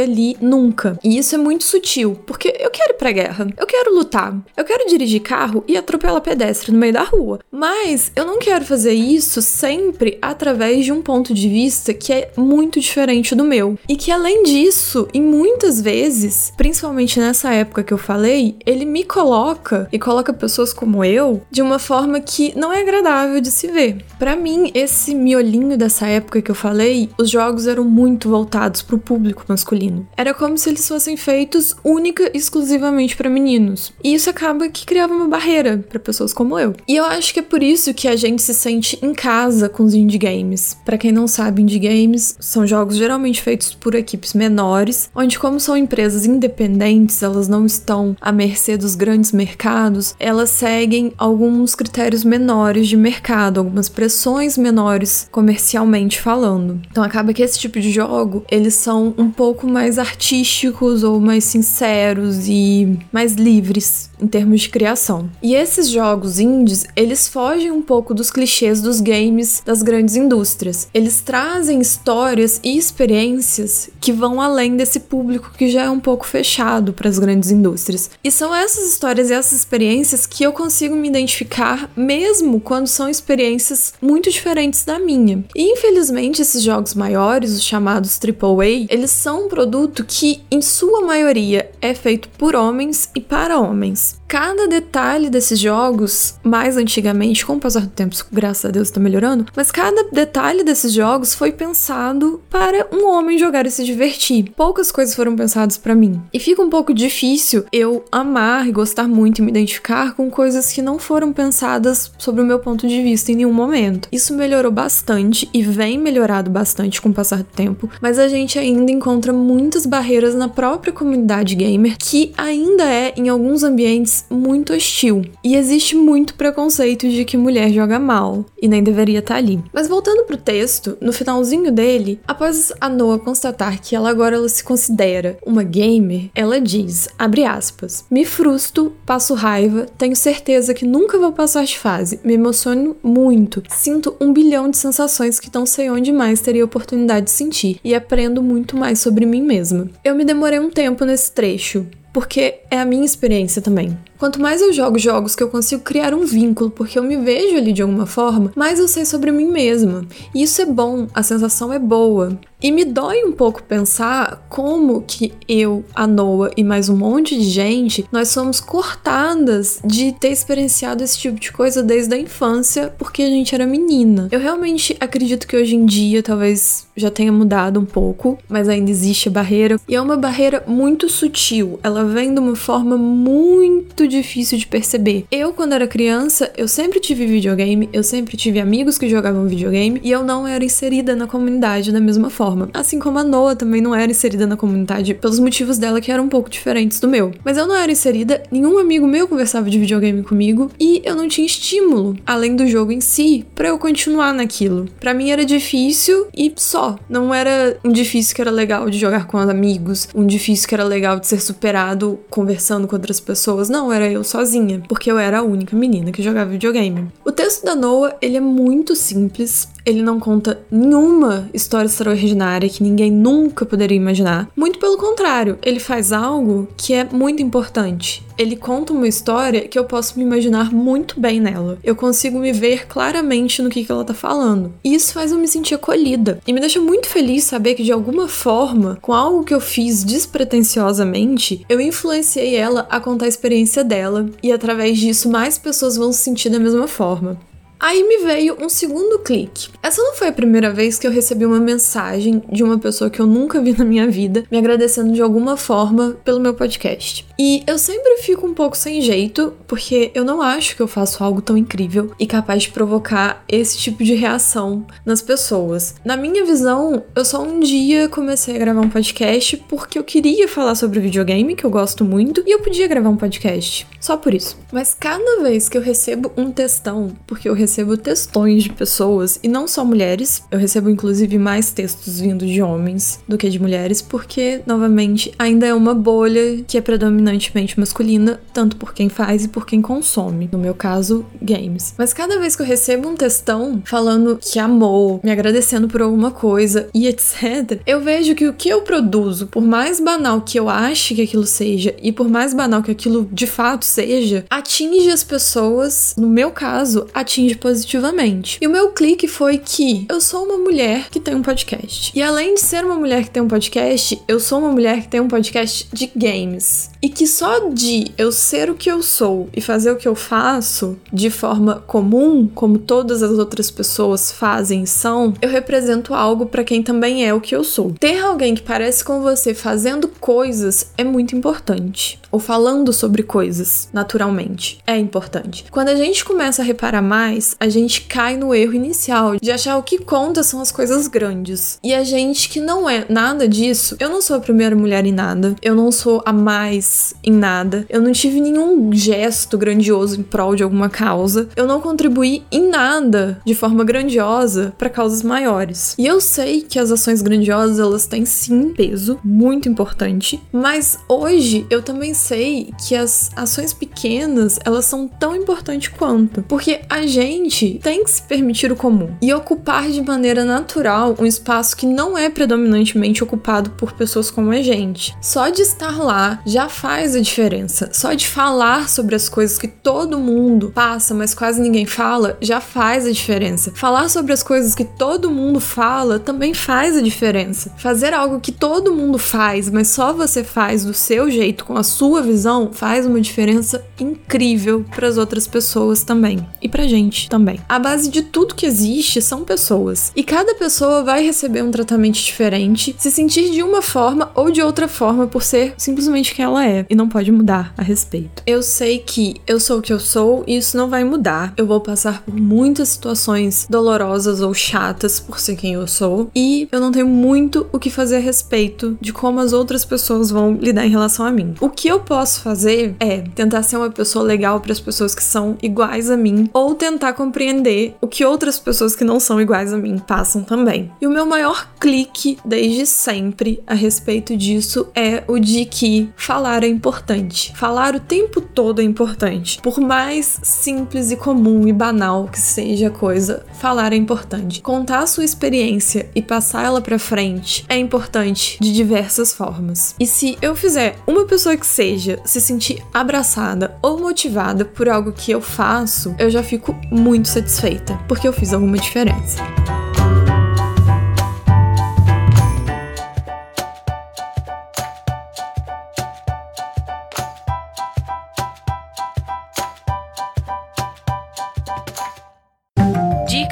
ali 0.00 0.36
nunca. 0.40 0.98
E 1.02 1.18
isso 1.18 1.34
é 1.34 1.38
muito 1.38 1.64
sutil, 1.64 2.16
porque 2.26 2.48
eu 2.58 2.70
quero 2.70 2.94
ir 2.94 2.96
pra 2.96 3.12
guerra, 3.12 3.48
eu 3.56 3.66
quero 3.66 3.94
lutar, 3.94 4.36
eu 4.56 4.64
quero 4.64 4.88
dirigir 4.88 5.20
carro 5.20 5.64
e 5.66 5.76
atropelar 5.76 6.20
pedestre 6.50 6.72
no 6.72 6.78
meio 6.78 6.92
da 6.92 7.02
rua. 7.02 7.38
Mas 7.50 8.10
eu 8.14 8.26
não 8.26 8.38
quero 8.38 8.64
fazer 8.64 8.92
isso 8.92 9.40
sempre 9.40 10.18
através 10.20 10.84
de 10.84 10.92
um 10.92 11.00
ponto 11.00 11.32
de 11.32 11.48
vista 11.48 11.94
que 11.94 12.12
é 12.12 12.30
muito 12.36 12.80
diferente 12.80 13.34
do 13.34 13.44
meu. 13.44 13.78
E 13.88 13.96
que 13.96 14.10
além 14.10 14.42
disso, 14.42 15.08
e 15.14 15.20
muitas 15.20 15.80
vezes, 15.80 16.52
principalmente 16.56 17.20
nessa 17.20 17.52
época 17.52 17.84
que 17.84 17.92
eu 17.92 17.98
falei, 17.98 18.56
ele 18.66 18.84
me 18.84 19.04
coloca 19.04 19.88
e 19.92 19.98
coloca 19.98 20.32
pessoas 20.32 20.72
como 20.72 21.04
eu 21.04 21.42
de 21.50 21.62
uma 21.62 21.78
forma 21.78 22.20
que 22.20 22.56
não 22.58 22.72
é 22.72 22.80
agradável 22.80 23.40
de 23.40 23.50
se 23.50 23.68
ver. 23.68 24.04
Para 24.18 24.36
mim, 24.36 24.70
esse 24.74 25.14
miolinho 25.14 25.78
dessa 25.78 26.06
época 26.06 26.42
que 26.42 26.50
eu 26.50 26.54
falei, 26.54 27.08
os 27.18 27.30
jogos 27.30 27.66
eram 27.66 27.84
muito 27.84 28.28
voltados 28.28 28.82
para 28.82 28.96
o 28.96 28.98
público 28.98 29.44
masculino. 29.48 30.06
Era 30.16 30.34
como 30.34 30.58
se 30.58 30.68
eles 30.68 30.86
fossem 30.86 31.16
feitos 31.16 31.76
única 31.84 32.30
e 32.34 32.36
exclusivamente 32.36 33.16
para 33.16 33.30
meninos. 33.30 33.92
E 34.02 34.14
isso 34.14 34.28
acaba 34.28 34.68
que 34.68 34.86
criava 34.86 35.14
uma 35.14 35.28
barreira 35.28 35.84
para 35.88 35.98
pessoas 35.98 36.32
como 36.40 36.58
eu. 36.58 36.74
E 36.88 36.96
eu 36.96 37.04
acho 37.04 37.34
que 37.34 37.40
é 37.40 37.42
por 37.42 37.62
isso 37.62 37.92
que 37.92 38.08
a 38.08 38.16
gente 38.16 38.40
se 38.40 38.54
sente 38.54 38.98
em 39.02 39.12
casa 39.12 39.68
com 39.68 39.82
os 39.82 39.92
indie 39.92 40.16
games. 40.16 40.74
Para 40.86 40.96
quem 40.96 41.12
não 41.12 41.28
sabe, 41.28 41.60
indie 41.60 41.78
games 41.78 42.34
são 42.40 42.66
jogos 42.66 42.96
geralmente 42.96 43.42
feitos 43.42 43.74
por 43.74 43.94
equipes 43.94 44.32
menores, 44.32 45.10
onde 45.14 45.38
como 45.38 45.60
são 45.60 45.76
empresas 45.76 46.24
independentes, 46.24 47.22
elas 47.22 47.46
não 47.46 47.66
estão 47.66 48.16
à 48.18 48.32
mercê 48.32 48.78
dos 48.78 48.94
grandes 48.94 49.32
mercados, 49.32 50.14
elas 50.18 50.48
seguem 50.48 51.12
alguns 51.18 51.74
critérios 51.74 52.24
menores 52.24 52.88
de 52.88 52.96
mercado, 52.96 53.58
algumas 53.58 53.90
pressões 53.90 54.56
menores 54.56 55.28
comercialmente 55.30 56.18
falando. 56.18 56.80
Então 56.90 57.04
acaba 57.04 57.34
que 57.34 57.42
esse 57.42 57.58
tipo 57.58 57.78
de 57.78 57.90
jogo, 57.90 58.46
eles 58.50 58.72
são 58.72 59.12
um 59.18 59.30
pouco 59.30 59.66
mais 59.66 59.98
artísticos 59.98 61.02
ou 61.02 61.20
mais 61.20 61.44
sinceros 61.44 62.48
e 62.48 62.98
mais 63.12 63.34
livres 63.34 64.08
em 64.18 64.26
termos 64.26 64.62
de 64.62 64.68
criação. 64.68 65.28
E 65.42 65.54
esses 65.54 65.88
jogos 65.88 66.19
indies, 66.38 66.86
eles 66.94 67.28
fogem 67.28 67.70
um 67.70 67.82
pouco 67.82 68.12
dos 68.12 68.30
clichês 68.30 68.80
dos 68.80 69.00
games 69.00 69.62
das 69.64 69.82
grandes 69.82 70.16
indústrias. 70.16 70.88
Eles 70.92 71.20
trazem 71.20 71.80
histórias 71.80 72.60
e 72.62 72.76
experiências 72.76 73.90
que 74.00 74.12
vão 74.12 74.40
além 74.40 74.76
desse 74.76 75.00
público 75.00 75.52
que 75.56 75.68
já 75.68 75.84
é 75.84 75.90
um 75.90 76.00
pouco 76.00 76.26
fechado 76.26 76.92
para 76.92 77.08
as 77.08 77.18
grandes 77.18 77.50
indústrias. 77.50 78.10
E 78.22 78.30
são 78.30 78.54
essas 78.54 78.88
histórias 78.88 79.30
e 79.30 79.34
essas 79.34 79.58
experiências 79.58 80.26
que 80.26 80.44
eu 80.44 80.52
consigo 80.52 80.94
me 80.94 81.08
identificar 81.08 81.90
mesmo 81.96 82.60
quando 82.60 82.86
são 82.86 83.08
experiências 83.08 83.94
muito 84.00 84.30
diferentes 84.30 84.84
da 84.84 84.98
minha. 84.98 85.44
E 85.54 85.72
infelizmente 85.72 86.42
esses 86.42 86.62
jogos 86.62 86.94
maiores, 86.94 87.52
os 87.52 87.62
chamados 87.62 88.18
AAA, 88.18 88.86
eles 88.88 89.10
são 89.10 89.46
um 89.46 89.48
produto 89.48 90.04
que 90.04 90.42
em 90.50 90.60
sua 90.60 91.00
maioria 91.02 91.70
é 91.80 91.94
feito 91.94 92.28
por 92.30 92.54
homens 92.54 93.08
e 93.14 93.20
para 93.20 93.58
homens. 93.58 94.19
Cada 94.30 94.68
detalhe 94.68 95.28
desses 95.28 95.58
jogos, 95.58 96.38
mais 96.44 96.76
antigamente, 96.76 97.44
com 97.44 97.54
o 97.54 97.58
passar 97.58 97.80
do 97.80 97.88
tempo, 97.88 98.14
graças 98.30 98.64
a 98.64 98.68
Deus 98.68 98.86
está 98.86 99.00
melhorando, 99.00 99.44
mas 99.56 99.72
cada 99.72 100.04
detalhe 100.04 100.62
desses 100.62 100.92
jogos 100.92 101.34
foi 101.34 101.50
pensado 101.50 102.40
para 102.48 102.86
um 102.92 103.08
homem 103.08 103.36
jogar 103.36 103.66
e 103.66 103.72
se 103.72 103.84
divertir. 103.84 104.52
Poucas 104.56 104.92
coisas 104.92 105.16
foram 105.16 105.34
pensadas 105.34 105.76
para 105.76 105.96
mim. 105.96 106.22
E 106.32 106.38
fica 106.38 106.62
um 106.62 106.70
pouco 106.70 106.94
difícil 106.94 107.64
eu 107.72 108.04
amar 108.12 108.68
e 108.68 108.70
gostar 108.70 109.08
muito 109.08 109.40
e 109.40 109.42
me 109.42 109.50
identificar 109.50 110.14
com 110.14 110.30
coisas 110.30 110.70
que 110.70 110.80
não 110.80 110.96
foram 110.96 111.32
pensadas 111.32 112.12
sobre 112.16 112.40
o 112.40 112.46
meu 112.46 112.60
ponto 112.60 112.86
de 112.86 113.02
vista 113.02 113.32
em 113.32 113.34
nenhum 113.34 113.52
momento. 113.52 114.08
Isso 114.12 114.32
melhorou 114.32 114.70
bastante 114.70 115.50
e 115.52 115.60
vem 115.60 115.98
melhorado 115.98 116.48
bastante 116.48 117.02
com 117.02 117.08
o 117.08 117.12
passar 117.12 117.38
do 117.38 117.44
tempo, 117.50 117.90
mas 118.00 118.16
a 118.16 118.28
gente 118.28 118.60
ainda 118.60 118.92
encontra 118.92 119.32
muitas 119.32 119.86
barreiras 119.86 120.36
na 120.36 120.48
própria 120.48 120.92
comunidade 120.92 121.56
gamer 121.56 121.96
que 121.98 122.32
ainda 122.38 122.84
é, 122.84 123.12
em 123.16 123.28
alguns 123.28 123.64
ambientes, 123.64 124.19
muito 124.28 124.72
hostil. 124.72 125.22
E 125.42 125.56
existe 125.56 125.94
muito 125.94 126.34
preconceito 126.34 127.08
de 127.08 127.24
que 127.24 127.36
mulher 127.36 127.70
joga 127.70 127.98
mal 127.98 128.44
e 128.60 128.68
nem 128.68 128.82
deveria 128.82 129.20
estar 129.20 129.34
tá 129.34 129.38
ali. 129.38 129.62
Mas 129.72 129.88
voltando 129.88 130.24
pro 130.24 130.36
texto, 130.36 130.98
no 131.00 131.12
finalzinho 131.12 131.72
dele, 131.72 132.20
após 132.26 132.72
a 132.80 132.88
Noah 132.88 133.18
constatar 133.18 133.80
que 133.80 133.94
ela 133.94 134.10
agora 134.10 134.36
ela 134.36 134.48
se 134.48 134.64
considera 134.64 135.38
uma 135.44 135.62
gamer, 135.62 136.30
ela 136.34 136.60
diz, 136.60 137.08
abre 137.18 137.44
aspas, 137.44 138.04
me 138.10 138.24
frustro, 138.24 138.94
passo 139.06 139.34
raiva, 139.34 139.86
tenho 139.96 140.16
certeza 140.16 140.74
que 140.74 140.84
nunca 140.84 141.18
vou 141.18 141.32
passar 141.32 141.64
de 141.64 141.78
fase, 141.78 142.20
me 142.24 142.34
emociono 142.34 142.96
muito, 143.02 143.62
sinto 143.68 144.16
um 144.20 144.32
bilhão 144.32 144.68
de 144.68 144.76
sensações 144.76 145.38
que 145.38 145.50
não 145.52 145.64
sei 145.66 145.90
onde 145.90 146.12
mais 146.12 146.40
teria 146.40 146.64
oportunidade 146.64 147.26
de 147.26 147.30
sentir 147.30 147.80
e 147.84 147.94
aprendo 147.94 148.42
muito 148.42 148.76
mais 148.76 148.98
sobre 148.98 149.26
mim 149.26 149.42
mesma. 149.42 149.88
Eu 150.04 150.14
me 150.14 150.24
demorei 150.24 150.58
um 150.58 150.70
tempo 150.70 151.04
nesse 151.04 151.32
trecho, 151.32 151.86
porque 152.12 152.60
é 152.70 152.80
a 152.80 152.84
minha 152.84 153.04
experiência 153.04 153.62
também. 153.62 153.96
Quanto 154.20 154.38
mais 154.38 154.60
eu 154.60 154.70
jogo 154.70 154.98
jogos 154.98 155.34
que 155.34 155.42
eu 155.42 155.48
consigo 155.48 155.80
criar 155.80 156.12
um 156.12 156.26
vínculo, 156.26 156.70
porque 156.70 156.98
eu 156.98 157.02
me 157.02 157.16
vejo 157.16 157.56
ali 157.56 157.72
de 157.72 157.80
alguma 157.80 158.04
forma, 158.04 158.52
mais 158.54 158.78
eu 158.78 158.86
sei 158.86 159.06
sobre 159.06 159.32
mim 159.32 159.50
mesma. 159.50 160.04
E 160.34 160.42
isso 160.42 160.60
é 160.60 160.66
bom, 160.66 161.06
a 161.14 161.22
sensação 161.22 161.72
é 161.72 161.78
boa. 161.78 162.38
E 162.62 162.70
me 162.70 162.84
dói 162.84 163.24
um 163.24 163.32
pouco 163.32 163.62
pensar 163.62 164.46
como 164.50 165.00
que 165.00 165.32
eu, 165.48 165.82
a 165.94 166.06
Noah 166.06 166.52
e 166.54 166.62
mais 166.62 166.90
um 166.90 166.96
monte 166.96 167.34
de 167.34 167.44
gente, 167.44 168.06
nós 168.12 168.28
somos 168.28 168.60
cortadas 168.60 169.80
de 169.82 170.12
ter 170.12 170.28
experienciado 170.28 171.02
esse 171.02 171.18
tipo 171.18 171.40
de 171.40 171.50
coisa 171.50 171.82
desde 171.82 172.14
a 172.14 172.18
infância, 172.18 172.92
porque 172.98 173.22
a 173.22 173.28
gente 173.30 173.54
era 173.54 173.66
menina. 173.66 174.28
Eu 174.30 174.38
realmente 174.38 174.94
acredito 175.00 175.46
que 175.46 175.56
hoje 175.56 175.74
em 175.74 175.86
dia 175.86 176.22
talvez 176.22 176.86
já 176.94 177.10
tenha 177.10 177.32
mudado 177.32 177.80
um 177.80 177.86
pouco, 177.86 178.38
mas 178.46 178.68
ainda 178.68 178.90
existe 178.90 179.30
a 179.30 179.32
barreira. 179.32 179.80
E 179.88 179.94
é 179.94 180.00
uma 180.00 180.18
barreira 180.18 180.62
muito 180.66 181.08
sutil. 181.08 181.80
Ela 181.82 182.04
vem 182.04 182.34
de 182.34 182.40
uma 182.40 182.56
forma 182.56 182.98
muito 182.98 184.06
difícil 184.10 184.58
de 184.58 184.66
perceber. 184.66 185.24
Eu, 185.30 185.52
quando 185.52 185.72
era 185.72 185.86
criança, 185.86 186.52
eu 186.56 186.68
sempre 186.68 187.00
tive 187.00 187.26
videogame, 187.26 187.88
eu 187.92 188.02
sempre 188.02 188.36
tive 188.36 188.60
amigos 188.60 188.98
que 188.98 189.08
jogavam 189.08 189.46
videogame 189.46 190.00
e 190.04 190.10
eu 190.10 190.22
não 190.22 190.46
era 190.46 190.64
inserida 190.64 191.16
na 191.16 191.26
comunidade 191.26 191.92
da 191.92 192.00
mesma 192.00 192.28
forma. 192.28 192.68
Assim 192.74 192.98
como 192.98 193.18
a 193.18 193.24
Noah 193.24 193.56
também 193.56 193.80
não 193.80 193.94
era 193.94 194.10
inserida 194.10 194.46
na 194.46 194.56
comunidade 194.56 195.14
pelos 195.14 195.38
motivos 195.38 195.78
dela 195.78 196.00
que 196.00 196.10
eram 196.10 196.24
um 196.24 196.28
pouco 196.28 196.50
diferentes 196.50 197.00
do 197.00 197.08
meu. 197.08 197.32
Mas 197.44 197.56
eu 197.56 197.66
não 197.66 197.74
era 197.74 197.92
inserida, 197.92 198.42
nenhum 198.50 198.78
amigo 198.78 199.06
meu 199.06 199.28
conversava 199.28 199.70
de 199.70 199.78
videogame 199.78 200.22
comigo 200.22 200.70
e 200.78 201.00
eu 201.04 201.14
não 201.14 201.28
tinha 201.28 201.46
estímulo, 201.46 202.16
além 202.26 202.56
do 202.56 202.66
jogo 202.66 202.92
em 202.92 203.00
si, 203.00 203.46
para 203.54 203.68
eu 203.68 203.78
continuar 203.78 204.34
naquilo. 204.34 204.86
Para 204.98 205.14
mim 205.14 205.30
era 205.30 205.44
difícil 205.44 206.26
e 206.36 206.52
só. 206.56 206.98
Não 207.08 207.32
era 207.32 207.78
um 207.84 207.92
difícil 207.92 208.34
que 208.34 208.40
era 208.40 208.50
legal 208.50 208.88
de 208.88 208.98
jogar 208.98 209.26
com 209.26 209.38
amigos, 209.38 210.08
um 210.14 210.26
difícil 210.26 210.68
que 210.68 210.74
era 210.74 210.84
legal 210.84 211.18
de 211.18 211.26
ser 211.26 211.40
superado 211.40 212.18
conversando 212.28 212.86
com 212.86 212.96
outras 212.96 213.20
pessoas. 213.20 213.68
Não, 213.68 213.92
era 213.92 213.99
era 214.00 214.10
eu 214.10 214.24
sozinha, 214.24 214.82
porque 214.88 215.10
eu 215.10 215.18
era 215.18 215.38
a 215.38 215.42
única 215.42 215.76
menina 215.76 216.10
que 216.12 216.22
jogava 216.22 216.50
videogame. 216.50 217.08
O 217.24 217.32
texto 217.32 217.64
da 217.64 217.74
Noah, 217.74 218.16
ele 218.20 218.36
é 218.36 218.40
muito 218.40 218.96
simples, 218.96 219.68
Ele 219.84 220.02
não 220.02 220.20
conta 220.20 220.60
nenhuma 220.70 221.48
história 221.52 221.86
extraordinária 221.86 222.68
que 222.68 222.82
ninguém 222.82 223.10
nunca 223.10 223.64
poderia 223.64 223.96
imaginar. 223.96 224.48
Muito 224.56 224.78
pelo 224.78 224.96
contrário, 224.96 225.58
ele 225.62 225.80
faz 225.80 226.12
algo 226.12 226.68
que 226.76 226.94
é 226.94 227.04
muito 227.04 227.42
importante. 227.42 228.24
Ele 228.36 228.56
conta 228.56 228.92
uma 228.92 229.06
história 229.06 229.68
que 229.68 229.78
eu 229.78 229.84
posso 229.84 230.18
me 230.18 230.24
imaginar 230.24 230.72
muito 230.72 231.20
bem 231.20 231.38
nela. 231.38 231.78
Eu 231.84 231.94
consigo 231.94 232.38
me 232.38 232.52
ver 232.52 232.86
claramente 232.86 233.60
no 233.60 233.68
que, 233.68 233.84
que 233.84 233.92
ela 233.92 234.04
tá 234.04 234.14
falando. 234.14 234.72
E 234.82 234.94
isso 234.94 235.12
faz 235.12 235.30
eu 235.30 235.38
me 235.38 235.46
sentir 235.46 235.74
acolhida. 235.74 236.40
E 236.46 236.52
me 236.52 236.60
deixa 236.60 236.80
muito 236.80 237.06
feliz 237.06 237.44
saber 237.44 237.74
que, 237.74 237.82
de 237.82 237.92
alguma 237.92 238.28
forma, 238.28 238.98
com 239.02 239.12
algo 239.12 239.44
que 239.44 239.52
eu 239.52 239.60
fiz 239.60 240.02
despretensiosamente, 240.02 241.66
eu 241.68 241.80
influenciei 241.80 242.54
ela 242.54 242.86
a 242.88 242.98
contar 242.98 243.26
a 243.26 243.28
experiência 243.28 243.84
dela. 243.84 244.30
E 244.42 244.50
através 244.50 244.98
disso, 244.98 245.28
mais 245.28 245.58
pessoas 245.58 245.96
vão 245.98 246.10
se 246.10 246.20
sentir 246.20 246.48
da 246.48 246.58
mesma 246.58 246.88
forma. 246.88 247.38
Aí 247.80 248.06
me 248.06 248.18
veio 248.18 248.58
um 248.60 248.68
segundo 248.68 249.20
clique. 249.20 249.70
Essa 249.82 250.02
não 250.02 250.14
foi 250.14 250.28
a 250.28 250.32
primeira 250.32 250.70
vez 250.70 250.98
que 250.98 251.06
eu 251.06 251.10
recebi 251.10 251.46
uma 251.46 251.58
mensagem 251.58 252.42
de 252.52 252.62
uma 252.62 252.78
pessoa 252.78 253.08
que 253.08 253.18
eu 253.18 253.26
nunca 253.26 253.58
vi 253.58 253.72
na 253.72 253.86
minha 253.86 254.06
vida 254.06 254.44
me 254.50 254.58
agradecendo 254.58 255.14
de 255.14 255.22
alguma 255.22 255.56
forma 255.56 256.14
pelo 256.22 256.38
meu 256.40 256.52
podcast. 256.52 257.26
E 257.38 257.64
eu 257.66 257.78
sempre 257.78 258.18
fico 258.18 258.46
um 258.46 258.52
pouco 258.52 258.76
sem 258.76 259.00
jeito, 259.00 259.54
porque 259.66 260.10
eu 260.14 260.26
não 260.26 260.42
acho 260.42 260.76
que 260.76 260.82
eu 260.82 260.86
faço 260.86 261.24
algo 261.24 261.40
tão 261.40 261.56
incrível 261.56 262.10
e 262.18 262.26
capaz 262.26 262.64
de 262.64 262.70
provocar 262.70 263.42
esse 263.48 263.78
tipo 263.78 264.04
de 264.04 264.12
reação 264.12 264.86
nas 265.02 265.22
pessoas. 265.22 265.94
Na 266.04 266.18
minha 266.18 266.44
visão, 266.44 267.02
eu 267.16 267.24
só 267.24 267.42
um 267.42 267.60
dia 267.60 268.10
comecei 268.10 268.56
a 268.56 268.58
gravar 268.58 268.82
um 268.82 268.90
podcast 268.90 269.56
porque 269.68 269.98
eu 269.98 270.04
queria 270.04 270.46
falar 270.46 270.74
sobre 270.74 271.00
videogame, 271.00 271.56
que 271.56 271.64
eu 271.64 271.70
gosto 271.70 272.04
muito, 272.04 272.42
e 272.46 272.50
eu 272.50 272.60
podia 272.60 272.86
gravar 272.86 273.08
um 273.08 273.16
podcast. 273.16 273.86
Só 273.98 274.18
por 274.18 274.34
isso. 274.34 274.58
Mas 274.70 274.92
cada 274.92 275.42
vez 275.42 275.66
que 275.66 275.78
eu 275.78 275.82
recebo 275.82 276.30
um 276.36 276.52
textão, 276.52 277.16
porque 277.26 277.48
eu 277.48 277.54
recebo 277.54 277.69
textões 277.96 278.64
de 278.64 278.70
pessoas, 278.70 279.38
e 279.42 279.48
não 279.48 279.66
só 279.66 279.84
mulheres, 279.84 280.42
eu 280.50 280.58
recebo 280.58 280.90
inclusive 280.90 281.38
mais 281.38 281.70
textos 281.70 282.20
vindo 282.20 282.46
de 282.46 282.62
homens 282.62 283.20
do 283.26 283.38
que 283.38 283.48
de 283.48 283.60
mulheres, 283.60 284.02
porque, 284.02 284.60
novamente, 284.66 285.32
ainda 285.38 285.66
é 285.66 285.74
uma 285.74 285.94
bolha 285.94 286.62
que 286.66 286.76
é 286.76 286.80
predominantemente 286.80 287.78
masculina, 287.78 288.40
tanto 288.52 288.76
por 288.76 288.92
quem 288.92 289.08
faz 289.08 289.44
e 289.44 289.48
por 289.48 289.66
quem 289.66 289.80
consome. 289.80 290.48
No 290.52 290.58
meu 290.58 290.74
caso, 290.74 291.24
games. 291.40 291.94
Mas 291.96 292.12
cada 292.12 292.38
vez 292.38 292.56
que 292.56 292.62
eu 292.62 292.66
recebo 292.66 293.08
um 293.08 293.14
textão 293.14 293.82
falando 293.84 294.38
que 294.40 294.58
amou, 294.58 295.20
me 295.22 295.30
agradecendo 295.30 295.88
por 295.88 296.02
alguma 296.02 296.30
coisa 296.30 296.88
e 296.94 297.06
etc., 297.06 297.80
eu 297.86 298.00
vejo 298.00 298.34
que 298.34 298.48
o 298.48 298.52
que 298.52 298.68
eu 298.68 298.82
produzo, 298.82 299.46
por 299.46 299.62
mais 299.62 300.00
banal 300.00 300.40
que 300.40 300.58
eu 300.58 300.68
ache 300.68 301.14
que 301.14 301.22
aquilo 301.22 301.46
seja, 301.46 301.94
e 302.02 302.12
por 302.12 302.28
mais 302.28 302.54
banal 302.54 302.82
que 302.82 302.90
aquilo 302.90 303.28
de 303.32 303.46
fato 303.46 303.84
seja, 303.84 304.44
atinge 304.50 305.10
as 305.10 305.24
pessoas, 305.24 306.14
no 306.16 306.28
meu 306.28 306.50
caso, 306.50 307.06
atinge 307.12 307.56
positivamente. 307.60 308.58
E 308.60 308.66
o 308.66 308.70
meu 308.70 308.90
clique 308.90 309.28
foi 309.28 309.58
que 309.58 310.06
eu 310.08 310.20
sou 310.20 310.44
uma 310.44 310.58
mulher 310.58 311.08
que 311.10 311.20
tem 311.20 311.34
um 311.34 311.42
podcast. 311.42 312.10
E 312.14 312.22
além 312.22 312.54
de 312.54 312.60
ser 312.60 312.84
uma 312.84 312.96
mulher 312.96 313.24
que 313.24 313.30
tem 313.30 313.42
um 313.42 313.48
podcast, 313.48 314.20
eu 314.26 314.40
sou 314.40 314.58
uma 314.58 314.72
mulher 314.72 315.02
que 315.02 315.08
tem 315.08 315.20
um 315.20 315.28
podcast 315.28 315.86
de 315.92 316.10
games. 316.16 316.89
E 317.02 317.08
que 317.08 317.26
só 317.26 317.70
de 317.70 318.12
eu 318.18 318.30
ser 318.30 318.68
o 318.68 318.74
que 318.74 318.90
eu 318.90 319.02
sou 319.02 319.48
e 319.54 319.60
fazer 319.60 319.90
o 319.90 319.96
que 319.96 320.06
eu 320.06 320.14
faço 320.14 320.98
de 321.10 321.30
forma 321.30 321.82
comum, 321.86 322.46
como 322.46 322.78
todas 322.78 323.22
as 323.22 323.38
outras 323.38 323.70
pessoas 323.70 324.30
fazem 324.30 324.82
e 324.82 324.86
são, 324.86 325.32
eu 325.40 325.48
represento 325.48 326.12
algo 326.12 326.46
para 326.46 326.64
quem 326.64 326.82
também 326.82 327.26
é 327.26 327.32
o 327.32 327.40
que 327.40 327.56
eu 327.56 327.64
sou. 327.64 327.92
Ter 327.98 328.20
alguém 328.20 328.54
que 328.54 328.62
parece 328.62 329.02
com 329.02 329.22
você 329.22 329.54
fazendo 329.54 330.08
coisas 330.08 330.90
é 330.98 331.04
muito 331.04 331.34
importante. 331.34 332.20
Ou 332.30 332.38
falando 332.38 332.92
sobre 332.92 333.22
coisas, 333.22 333.88
naturalmente, 333.92 334.78
é 334.86 334.96
importante. 334.96 335.64
Quando 335.70 335.88
a 335.88 335.96
gente 335.96 336.24
começa 336.24 336.62
a 336.62 336.64
reparar 336.64 337.02
mais, 337.02 337.56
a 337.58 337.68
gente 337.68 338.02
cai 338.02 338.36
no 338.36 338.54
erro 338.54 338.74
inicial 338.74 339.36
de 339.40 339.50
achar 339.50 339.76
o 339.76 339.82
que 339.82 339.98
conta 339.98 340.42
são 340.42 340.60
as 340.60 340.70
coisas 340.70 341.08
grandes. 341.08 341.78
E 341.82 341.94
a 341.94 342.04
gente 342.04 342.48
que 342.48 342.60
não 342.60 342.88
é 342.88 343.06
nada 343.08 343.48
disso, 343.48 343.96
eu 343.98 344.08
não 344.08 344.20
sou 344.20 344.36
a 344.36 344.40
primeira 344.40 344.76
mulher 344.76 345.04
em 345.06 345.12
nada, 345.12 345.56
eu 345.62 345.74
não 345.74 345.90
sou 345.90 346.22
a 346.24 346.32
mais 346.32 346.89
em 347.22 347.32
nada, 347.32 347.86
eu 347.88 348.00
não 348.00 348.12
tive 348.12 348.40
nenhum 348.40 348.92
gesto 348.92 349.56
grandioso 349.56 350.18
em 350.18 350.22
prol 350.22 350.54
de 350.54 350.62
alguma 350.62 350.88
causa, 350.88 351.48
eu 351.56 351.66
não 351.66 351.80
contribuí 351.80 352.42
em 352.50 352.68
nada 352.68 353.40
de 353.44 353.54
forma 353.54 353.84
grandiosa 353.84 354.74
para 354.78 354.90
causas 354.90 355.22
maiores. 355.22 355.94
E 355.98 356.06
eu 356.06 356.20
sei 356.20 356.62
que 356.62 356.78
as 356.78 356.90
ações 356.90 357.22
grandiosas 357.22 357.78
elas 357.78 358.06
têm 358.06 358.24
sim 358.24 358.70
peso 358.70 359.18
muito 359.24 359.68
importante, 359.68 360.40
mas 360.52 360.98
hoje 361.08 361.66
eu 361.70 361.82
também 361.82 362.14
sei 362.14 362.72
que 362.86 362.94
as 362.94 363.30
ações 363.36 363.72
pequenas 363.72 364.58
elas 364.64 364.84
são 364.84 365.06
tão 365.06 365.34
importantes 365.36 365.88
quanto, 365.88 366.42
porque 366.42 366.80
a 366.88 367.06
gente 367.06 367.78
tem 367.82 368.04
que 368.04 368.10
se 368.10 368.22
permitir 368.22 368.72
o 368.72 368.76
comum 368.76 369.10
e 369.20 369.32
ocupar 369.32 369.88
de 369.90 370.02
maneira 370.02 370.44
natural 370.44 371.14
um 371.18 371.26
espaço 371.26 371.76
que 371.76 371.86
não 371.86 372.16
é 372.16 372.30
predominantemente 372.30 373.22
ocupado 373.22 373.70
por 373.70 373.92
pessoas 373.92 374.30
como 374.30 374.50
a 374.50 374.62
gente. 374.62 375.16
Só 375.20 375.48
de 375.48 375.62
estar 375.62 375.98
lá 375.98 376.40
já 376.46 376.68
faz 376.80 377.14
a 377.14 377.20
diferença. 377.20 377.90
Só 377.92 378.14
de 378.14 378.26
falar 378.26 378.88
sobre 378.88 379.14
as 379.14 379.28
coisas 379.28 379.58
que 379.58 379.68
todo 379.68 380.18
mundo 380.18 380.72
passa, 380.74 381.12
mas 381.12 381.34
quase 381.34 381.60
ninguém 381.60 381.84
fala, 381.84 382.38
já 382.40 382.58
faz 382.58 383.06
a 383.06 383.12
diferença. 383.12 383.70
Falar 383.74 384.08
sobre 384.08 384.32
as 384.32 384.42
coisas 384.42 384.74
que 384.74 384.84
todo 384.84 385.30
mundo 385.30 385.60
fala 385.60 386.18
também 386.18 386.54
faz 386.54 386.96
a 386.96 387.02
diferença. 387.02 387.70
Fazer 387.76 388.14
algo 388.14 388.40
que 388.40 388.50
todo 388.50 388.94
mundo 388.94 389.18
faz, 389.18 389.68
mas 389.68 389.88
só 389.88 390.14
você 390.14 390.42
faz 390.42 390.82
do 390.82 390.94
seu 390.94 391.30
jeito, 391.30 391.66
com 391.66 391.76
a 391.76 391.82
sua 391.82 392.22
visão, 392.22 392.70
faz 392.72 393.04
uma 393.04 393.20
diferença 393.20 393.84
incrível 394.00 394.82
para 394.90 395.06
as 395.06 395.18
outras 395.18 395.46
pessoas 395.46 396.02
também 396.02 396.46
e 396.62 396.68
pra 396.68 396.86
gente 396.86 397.28
também. 397.28 397.60
A 397.68 397.78
base 397.78 398.08
de 398.08 398.22
tudo 398.22 398.54
que 398.54 398.64
existe 398.64 399.20
são 399.20 399.44
pessoas, 399.44 400.12
e 400.16 400.24
cada 400.24 400.54
pessoa 400.54 401.02
vai 401.02 401.22
receber 401.22 401.62
um 401.62 401.70
tratamento 401.70 402.14
diferente, 402.14 402.96
se 402.98 403.10
sentir 403.10 403.50
de 403.50 403.62
uma 403.62 403.82
forma 403.82 404.30
ou 404.34 404.50
de 404.50 404.62
outra 404.62 404.88
forma 404.88 405.26
por 405.26 405.42
ser 405.42 405.74
simplesmente 405.76 406.34
quem 406.34 406.46
ela 406.46 406.64
é 406.64 406.69
e 406.88 406.94
não 406.94 407.08
pode 407.08 407.30
mudar 407.32 407.72
a 407.76 407.82
respeito. 407.82 408.42
Eu 408.46 408.62
sei 408.62 408.98
que 408.98 409.40
eu 409.46 409.58
sou 409.58 409.78
o 409.78 409.82
que 409.82 409.92
eu 409.92 410.00
sou 410.00 410.44
e 410.46 410.56
isso 410.56 410.76
não 410.76 410.88
vai 410.88 411.04
mudar. 411.04 411.52
Eu 411.56 411.66
vou 411.66 411.80
passar 411.80 412.22
por 412.22 412.34
muitas 412.34 412.90
situações 412.90 413.66
dolorosas 413.68 414.40
ou 414.40 414.52
chatas 414.54 415.20
por 415.20 415.38
ser 415.38 415.56
quem 415.56 415.74
eu 415.74 415.86
sou 415.86 416.30
e 416.34 416.68
eu 416.70 416.80
não 416.80 416.92
tenho 416.92 417.06
muito 417.06 417.66
o 417.72 417.78
que 417.78 417.90
fazer 417.90 418.16
a 418.16 418.20
respeito 418.20 418.96
de 419.00 419.12
como 419.12 419.40
as 419.40 419.52
outras 419.52 419.84
pessoas 419.84 420.30
vão 420.30 420.54
lidar 420.54 420.86
em 420.86 420.90
relação 420.90 421.26
a 421.26 421.30
mim. 421.30 421.54
O 421.60 421.68
que 421.68 421.88
eu 421.88 422.00
posso 422.00 422.40
fazer 422.40 422.94
é 423.00 423.18
tentar 423.34 423.62
ser 423.62 423.76
uma 423.76 423.90
pessoa 423.90 424.24
legal 424.24 424.60
para 424.60 424.72
as 424.72 424.80
pessoas 424.80 425.14
que 425.14 425.22
são 425.22 425.56
iguais 425.62 426.10
a 426.10 426.16
mim 426.16 426.48
ou 426.52 426.74
tentar 426.74 427.12
compreender 427.12 427.94
o 428.00 428.06
que 428.06 428.24
outras 428.24 428.58
pessoas 428.58 428.94
que 428.94 429.04
não 429.04 429.18
são 429.18 429.40
iguais 429.40 429.72
a 429.72 429.76
mim 429.76 429.98
passam 429.98 430.42
também. 430.42 430.90
E 431.00 431.06
o 431.06 431.10
meu 431.10 431.26
maior 431.26 431.68
clique 431.78 432.38
desde 432.44 432.86
sempre 432.86 433.62
a 433.66 433.74
respeito 433.74 434.36
disso 434.36 434.88
é 434.94 435.22
o 435.26 435.38
de 435.38 435.64
que 435.64 436.10
falar 436.16 436.59
é 436.64 436.68
importante. 436.68 437.52
Falar 437.56 437.94
o 437.94 438.00
tempo 438.00 438.40
todo 438.40 438.80
é 438.80 438.84
importante. 438.84 439.60
Por 439.62 439.80
mais 439.80 440.40
simples 440.42 441.10
e 441.10 441.16
comum 441.16 441.66
e 441.66 441.72
banal 441.72 442.28
que 442.28 442.38
seja 442.38 442.88
a 442.88 442.90
coisa, 442.90 443.44
falar 443.54 443.92
é 443.92 443.96
importante. 443.96 444.60
Contar 444.60 445.00
a 445.00 445.06
sua 445.06 445.24
experiência 445.24 446.08
e 446.14 446.22
passar 446.22 446.64
ela 446.64 446.80
para 446.80 446.98
frente 446.98 447.64
é 447.68 447.76
importante 447.76 448.58
de 448.60 448.72
diversas 448.72 449.32
formas. 449.32 449.94
E 449.98 450.06
se 450.06 450.38
eu 450.40 450.54
fizer 450.54 450.96
uma 451.06 451.24
pessoa 451.24 451.56
que 451.56 451.66
seja 451.66 452.18
se 452.24 452.40
sentir 452.40 452.82
abraçada 452.92 453.76
ou 453.82 453.98
motivada 453.98 454.64
por 454.64 454.88
algo 454.88 455.12
que 455.12 455.30
eu 455.30 455.40
faço, 455.40 456.14
eu 456.18 456.30
já 456.30 456.42
fico 456.42 456.74
muito 456.90 457.28
satisfeita, 457.28 457.98
porque 458.08 458.26
eu 458.26 458.32
fiz 458.32 458.52
alguma 458.52 458.78
diferença. 458.78 459.40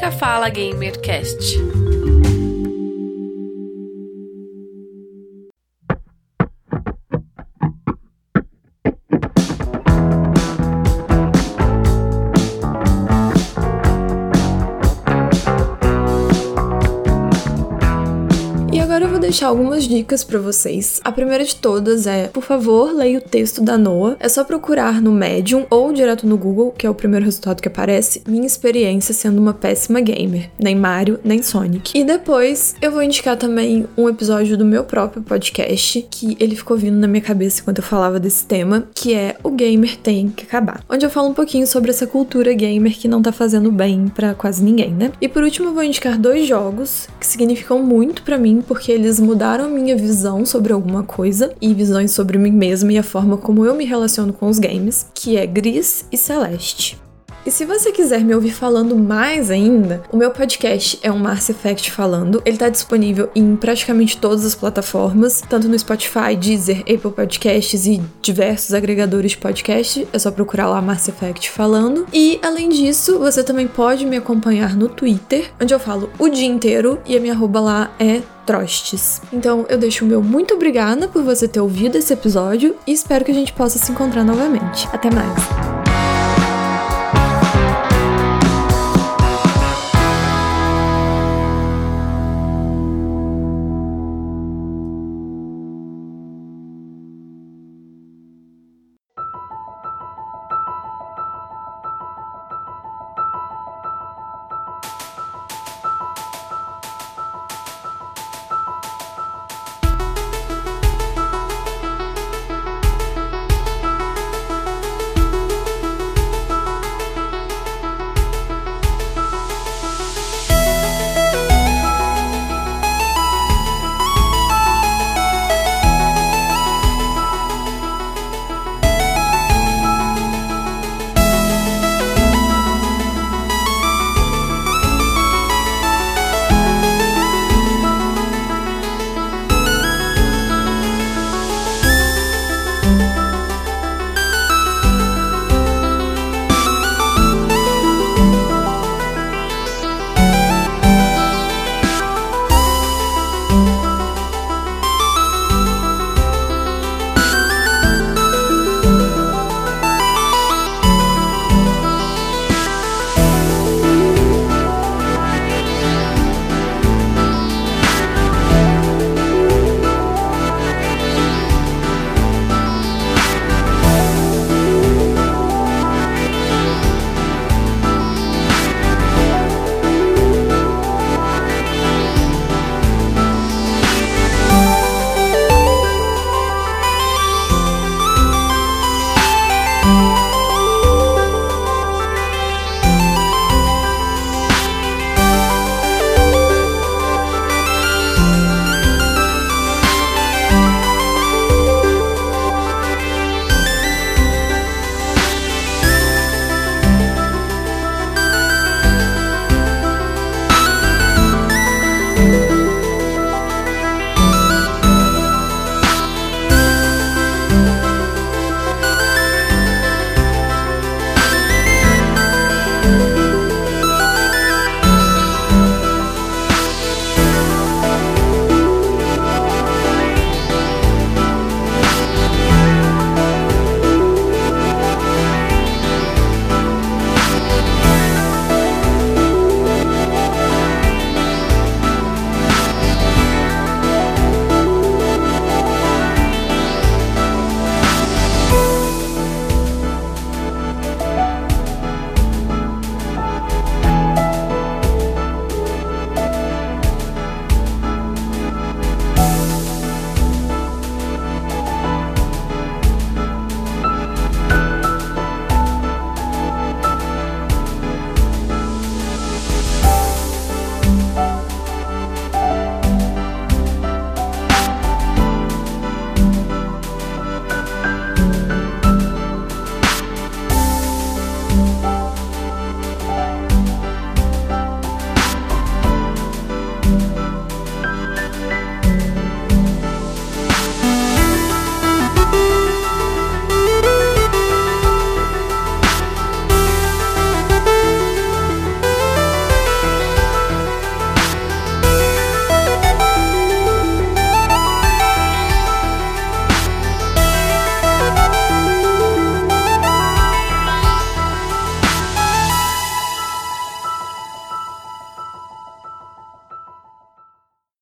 Dica 0.08 0.10
Fala 0.10 0.48
Gamercast. 0.48 1.87
Deixar 19.38 19.48
algumas 19.48 19.84
dicas 19.84 20.24
para 20.24 20.40
vocês. 20.40 21.00
A 21.04 21.12
primeira 21.12 21.44
de 21.44 21.54
todas 21.54 22.08
é, 22.08 22.26
por 22.26 22.42
favor, 22.42 22.92
leia 22.92 23.18
o 23.18 23.20
texto 23.20 23.62
da 23.62 23.78
Noah. 23.78 24.16
É 24.18 24.28
só 24.28 24.42
procurar 24.42 25.00
no 25.00 25.12
Medium 25.12 25.64
ou 25.70 25.92
direto 25.92 26.26
no 26.26 26.36
Google, 26.36 26.74
que 26.76 26.84
é 26.84 26.90
o 26.90 26.94
primeiro 26.94 27.24
resultado 27.24 27.62
que 27.62 27.68
aparece, 27.68 28.20
minha 28.26 28.46
experiência 28.46 29.14
sendo 29.14 29.40
uma 29.40 29.54
péssima 29.54 30.00
gamer, 30.00 30.50
nem 30.58 30.74
Mario, 30.74 31.20
nem 31.22 31.40
Sonic. 31.40 31.96
E 31.96 32.02
depois 32.02 32.74
eu 32.82 32.90
vou 32.90 33.00
indicar 33.00 33.36
também 33.36 33.86
um 33.96 34.08
episódio 34.08 34.56
do 34.56 34.64
meu 34.64 34.82
próprio 34.82 35.22
podcast, 35.22 36.04
que 36.10 36.36
ele 36.40 36.56
ficou 36.56 36.76
vindo 36.76 36.96
na 36.96 37.06
minha 37.06 37.22
cabeça 37.22 37.60
enquanto 37.60 37.78
eu 37.78 37.84
falava 37.84 38.18
desse 38.18 38.44
tema, 38.44 38.88
que 38.92 39.14
é 39.14 39.36
O 39.44 39.52
Gamer 39.52 39.96
Tem 39.98 40.30
que 40.30 40.46
Acabar. 40.46 40.82
Onde 40.88 41.06
eu 41.06 41.10
falo 41.10 41.28
um 41.28 41.34
pouquinho 41.34 41.66
sobre 41.66 41.90
essa 41.90 42.08
cultura 42.08 42.52
gamer 42.54 42.98
que 42.98 43.06
não 43.06 43.22
tá 43.22 43.30
fazendo 43.30 43.70
bem 43.70 44.08
para 44.08 44.34
quase 44.34 44.64
ninguém, 44.64 44.90
né? 44.90 45.12
E 45.20 45.28
por 45.28 45.44
último, 45.44 45.68
eu 45.68 45.74
vou 45.74 45.84
indicar 45.84 46.18
dois 46.18 46.44
jogos 46.48 47.06
que 47.20 47.26
significam 47.26 47.80
muito 47.80 48.22
para 48.22 48.36
mim, 48.36 48.64
porque 48.66 48.90
eles 48.90 49.20
mudaram 49.28 49.68
minha 49.68 49.94
visão 49.94 50.46
sobre 50.46 50.72
alguma 50.72 51.02
coisa 51.02 51.52
e 51.60 51.74
visões 51.74 52.12
sobre 52.12 52.38
mim 52.38 52.50
mesma 52.50 52.94
e 52.94 52.96
a 52.96 53.02
forma 53.02 53.36
como 53.36 53.62
eu 53.62 53.74
me 53.74 53.84
relaciono 53.84 54.32
com 54.32 54.48
os 54.48 54.58
games, 54.58 55.06
que 55.14 55.36
é 55.36 55.46
Gris 55.46 56.06
e 56.10 56.16
Celeste. 56.16 57.07
E 57.48 57.50
se 57.50 57.64
você 57.64 57.90
quiser 57.90 58.22
me 58.22 58.34
ouvir 58.34 58.50
falando 58.50 58.94
mais 58.94 59.50
ainda, 59.50 60.02
o 60.12 60.18
meu 60.18 60.30
podcast 60.30 60.98
é 61.02 61.10
um 61.10 61.18
Mars 61.18 61.48
Effect 61.48 61.90
falando. 61.90 62.42
Ele 62.44 62.56
está 62.56 62.68
disponível 62.68 63.30
em 63.34 63.56
praticamente 63.56 64.18
todas 64.18 64.44
as 64.44 64.54
plataformas, 64.54 65.40
tanto 65.48 65.66
no 65.66 65.78
Spotify, 65.78 66.36
Deezer, 66.38 66.80
Apple 66.80 67.10
Podcasts 67.10 67.86
e 67.86 68.02
diversos 68.20 68.74
agregadores 68.74 69.30
de 69.30 69.38
podcast. 69.38 70.06
É 70.12 70.18
só 70.18 70.30
procurar 70.30 70.68
lá 70.68 70.82
Mars 70.82 71.08
Effect 71.08 71.48
falando. 71.48 72.04
E 72.12 72.38
além 72.42 72.68
disso, 72.68 73.18
você 73.18 73.42
também 73.42 73.66
pode 73.66 74.04
me 74.04 74.18
acompanhar 74.18 74.76
no 74.76 74.86
Twitter, 74.86 75.50
onde 75.58 75.72
eu 75.72 75.80
falo 75.80 76.10
o 76.18 76.28
dia 76.28 76.46
inteiro 76.46 77.00
e 77.06 77.16
a 77.16 77.20
minha 77.20 77.32
arroba 77.32 77.60
lá 77.60 77.90
é 77.98 78.20
Trostes. 78.44 79.22
Então 79.32 79.64
eu 79.70 79.78
deixo 79.78 80.04
o 80.04 80.08
meu 80.08 80.22
muito 80.22 80.52
obrigada 80.52 81.08
por 81.08 81.22
você 81.22 81.48
ter 81.48 81.60
ouvido 81.62 81.96
esse 81.96 82.12
episódio 82.12 82.76
e 82.86 82.92
espero 82.92 83.24
que 83.24 83.30
a 83.30 83.34
gente 83.34 83.54
possa 83.54 83.78
se 83.78 83.90
encontrar 83.90 84.22
novamente. 84.22 84.86
Até 84.92 85.10
mais! 85.10 85.87